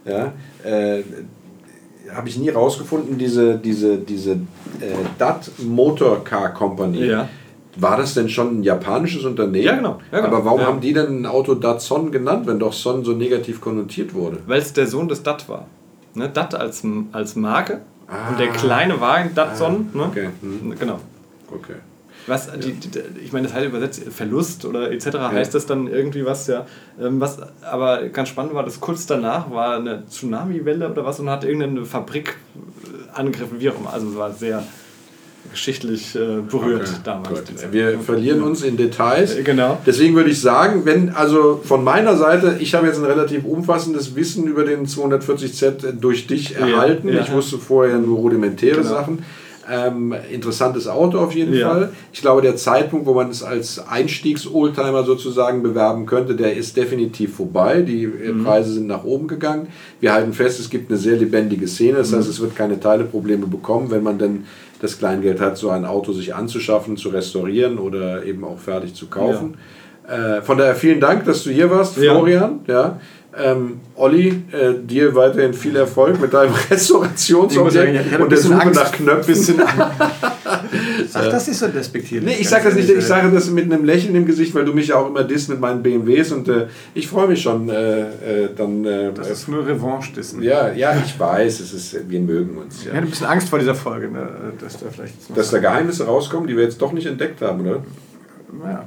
[0.05, 0.33] ja,
[0.63, 1.03] äh,
[2.13, 7.05] habe ich nie rausgefunden, diese, diese, diese äh, DAT Motor Car Company.
[7.05, 7.29] Ja.
[7.75, 9.65] War das denn schon ein japanisches Unternehmen?
[9.65, 9.99] Ja, genau.
[10.11, 10.35] Ja, genau.
[10.35, 10.65] Aber warum ja.
[10.67, 14.39] haben die denn ein Auto Datsun genannt, wenn doch Son so negativ konnotiert wurde?
[14.45, 15.65] Weil es der Sohn des Dat war.
[16.13, 16.29] Ne?
[16.29, 16.83] Dat als,
[17.13, 18.29] als Marke ah.
[18.29, 19.89] und der kleine Wagen Datsun.
[19.93, 19.97] Ah.
[19.97, 20.03] Ne?
[20.03, 20.29] Okay.
[20.41, 20.75] Hm.
[20.79, 20.99] Genau.
[21.51, 21.75] Okay.
[22.27, 25.05] Was, die, die, ich meine, das heißt übersetzt Verlust oder etc.
[25.13, 25.31] Ja.
[25.31, 26.65] heißt das dann irgendwie was, ja.
[26.99, 31.29] Ähm, was aber ganz spannend war, dass kurz danach war eine Tsunami-Welle oder was und
[31.29, 33.91] hat irgendeine Fabrik äh, angegriffen, wie auch immer.
[33.91, 34.63] Also es war sehr
[35.51, 37.43] geschichtlich äh, berührt okay, damals.
[37.71, 39.35] Wir verlieren uns in Details.
[39.35, 39.77] Äh, genau.
[39.85, 44.15] Deswegen würde ich sagen, wenn, also von meiner Seite, ich habe jetzt ein relativ umfassendes
[44.15, 47.09] Wissen über den 240Z durch dich erhalten.
[47.09, 47.21] Ja, ja.
[47.21, 48.89] Ich wusste vorher nur rudimentäre genau.
[48.89, 49.25] Sachen.
[49.71, 51.69] Ähm, interessantes Auto auf jeden ja.
[51.69, 51.89] Fall.
[52.11, 57.35] Ich glaube, der Zeitpunkt, wo man es als Einstiegs-Oldtimer sozusagen bewerben könnte, der ist definitiv
[57.35, 57.81] vorbei.
[57.81, 58.43] Die äh, mhm.
[58.43, 59.67] Preise sind nach oben gegangen.
[60.01, 61.99] Wir halten fest, es gibt eine sehr lebendige Szene.
[61.99, 62.17] Das mhm.
[62.17, 64.45] heißt, es wird keine Teileprobleme bekommen, wenn man dann
[64.81, 69.07] das Kleingeld hat, so ein Auto sich anzuschaffen, zu restaurieren oder eben auch fertig zu
[69.07, 69.53] kaufen.
[70.07, 70.37] Ja.
[70.37, 72.59] Äh, von daher vielen Dank, dass du hier warst, Florian.
[72.67, 72.73] Ja.
[72.73, 72.99] ja.
[73.35, 78.91] Ähm, Olli, äh, dir weiterhin viel Erfolg mit deinem Restaurationsobjekt und der Suche Angst, nach
[78.91, 79.61] Knöpfen.
[81.13, 82.35] Ach, das ist so despektierlich.
[82.35, 84.73] Nee, ich sage das nicht, ich sage das mit einem Lächeln im Gesicht, weil du
[84.73, 88.01] mich ja auch immer disst mit meinen BMWs und äh, ich freue mich schon äh,
[88.01, 88.85] äh dann.
[88.85, 90.43] Äh, das ist nur Revanche dissen.
[90.43, 92.83] Ja, ja, ich weiß, es ist, wir mögen uns.
[92.83, 92.91] Ja.
[92.91, 94.27] Ich hatte ein bisschen Angst vor dieser Folge, ne,
[94.59, 95.15] dass da vielleicht.
[95.35, 97.83] Dass da Geheimnisse rauskommen, die wir jetzt doch nicht entdeckt haben, oder?
[98.51, 98.85] Naja.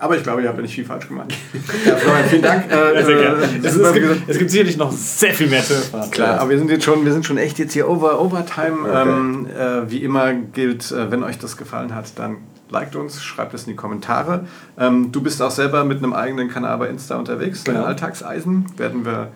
[0.00, 1.28] Aber ich glaube, ihr habt ja nicht viel falsch gemacht.
[1.86, 2.72] ja, Florian, vielen Dank.
[2.72, 3.42] Äh, sehr gerne.
[3.42, 6.10] Äh, es, es, gibt, es, gibt, sicherlich noch sehr viel mehr zu erfahren.
[6.10, 8.88] Klar, aber wir sind jetzt schon, wir sind schon echt jetzt hier over, Overtime.
[8.88, 9.08] Okay.
[9.08, 12.38] Ähm, äh, wie immer gilt, äh, wenn euch das gefallen hat, dann
[12.70, 14.46] liked uns, schreibt es in die Kommentare.
[14.78, 17.64] Ähm, du bist auch selber mit einem eigenen Kanal bei Insta unterwegs.
[17.64, 17.80] Genau.
[17.80, 19.28] Deine Alltagseisen werden wir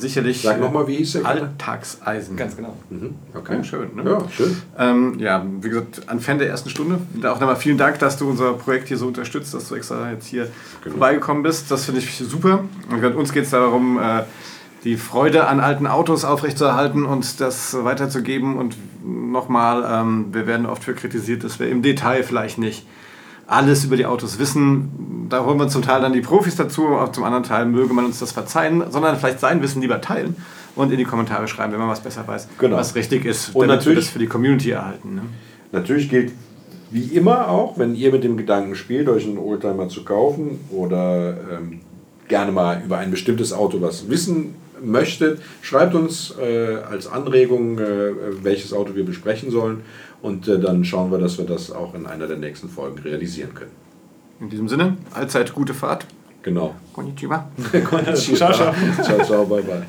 [0.00, 0.42] sicherlich.
[0.42, 1.26] Sag nochmal, wie hieß der?
[1.26, 2.36] Alltagseisen.
[2.36, 2.76] Ganz genau.
[2.90, 3.14] Mhm.
[3.34, 3.56] Okay.
[3.56, 3.94] Ja, schön.
[3.94, 4.02] Ne?
[4.04, 4.56] Ja, schön.
[4.78, 6.98] Ähm, ja, wie gesagt, ein Fan der ersten Stunde.
[7.24, 10.26] Auch nochmal vielen Dank, dass du unser Projekt hier so unterstützt, dass du extra jetzt
[10.26, 10.48] hier
[10.82, 10.96] genau.
[10.96, 11.70] vorbeigekommen bist.
[11.70, 12.64] Das finde ich super.
[12.90, 14.22] Und uns geht es darum, äh,
[14.84, 18.56] die Freude an alten Autos aufrechtzuerhalten und das weiterzugeben.
[18.56, 22.86] Und nochmal, ähm, wir werden oft für kritisiert, dass wir im Detail vielleicht nicht
[23.48, 25.26] alles über die Autos wissen.
[25.28, 28.04] Da holen wir zum Teil dann die Profis dazu, auch zum anderen Teil möge man
[28.04, 30.36] uns das verzeihen, sondern vielleicht sein Wissen lieber teilen
[30.76, 32.76] und in die Kommentare schreiben, wenn man was besser weiß, genau.
[32.76, 35.16] was richtig ist, und damit wir das für die Community erhalten.
[35.16, 35.22] Ne?
[35.72, 36.32] Natürlich gilt
[36.90, 41.36] wie immer auch, wenn ihr mit dem Gedanken spielt, euch einen Oldtimer zu kaufen oder
[41.50, 41.80] ähm,
[42.28, 48.12] gerne mal über ein bestimmtes Auto was wissen möchtet, schreibt uns äh, als Anregung, äh,
[48.42, 49.82] welches Auto wir besprechen sollen
[50.22, 53.54] und äh, dann schauen wir, dass wir das auch in einer der nächsten Folgen realisieren
[53.54, 53.72] können.
[54.40, 56.06] In diesem Sinne, allzeit gute Fahrt.
[56.42, 56.74] Genau.
[56.92, 57.50] Konnichiwa.
[57.84, 58.36] Konnichiwa.
[58.36, 58.74] ciao, ciao.
[59.02, 59.82] ciao, ciao, bye, bye.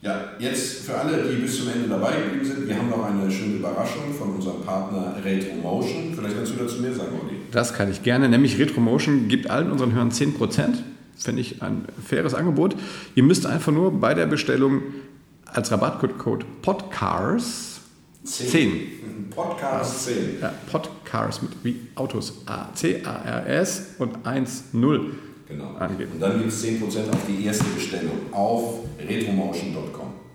[0.00, 3.28] Ja, jetzt für alle, die bis zum Ende dabei geblieben sind, wir haben noch eine
[3.28, 6.14] schöne Überraschung von unserem Partner Retromotion.
[6.14, 7.36] Vielleicht kannst du dazu mehr sagen, Olli.
[7.50, 10.38] Das kann ich gerne, nämlich Retromotion gibt allen unseren Hörern 10%.
[11.16, 12.76] Finde ich ein faires Angebot.
[13.16, 14.82] Ihr müsst einfach nur bei der Bestellung
[15.46, 17.67] als Rabattcode PODCARS
[18.28, 19.30] 10.
[19.30, 20.40] Podcast 10.
[20.40, 22.42] Ja, Podcars mit wie Autos.
[22.46, 25.12] A, C, A, R, S und 1, 0
[25.48, 25.74] genau.
[25.76, 26.12] angeben.
[26.12, 30.27] Und dann gibt es 10% auf die erste Bestellung auf retromotion.com.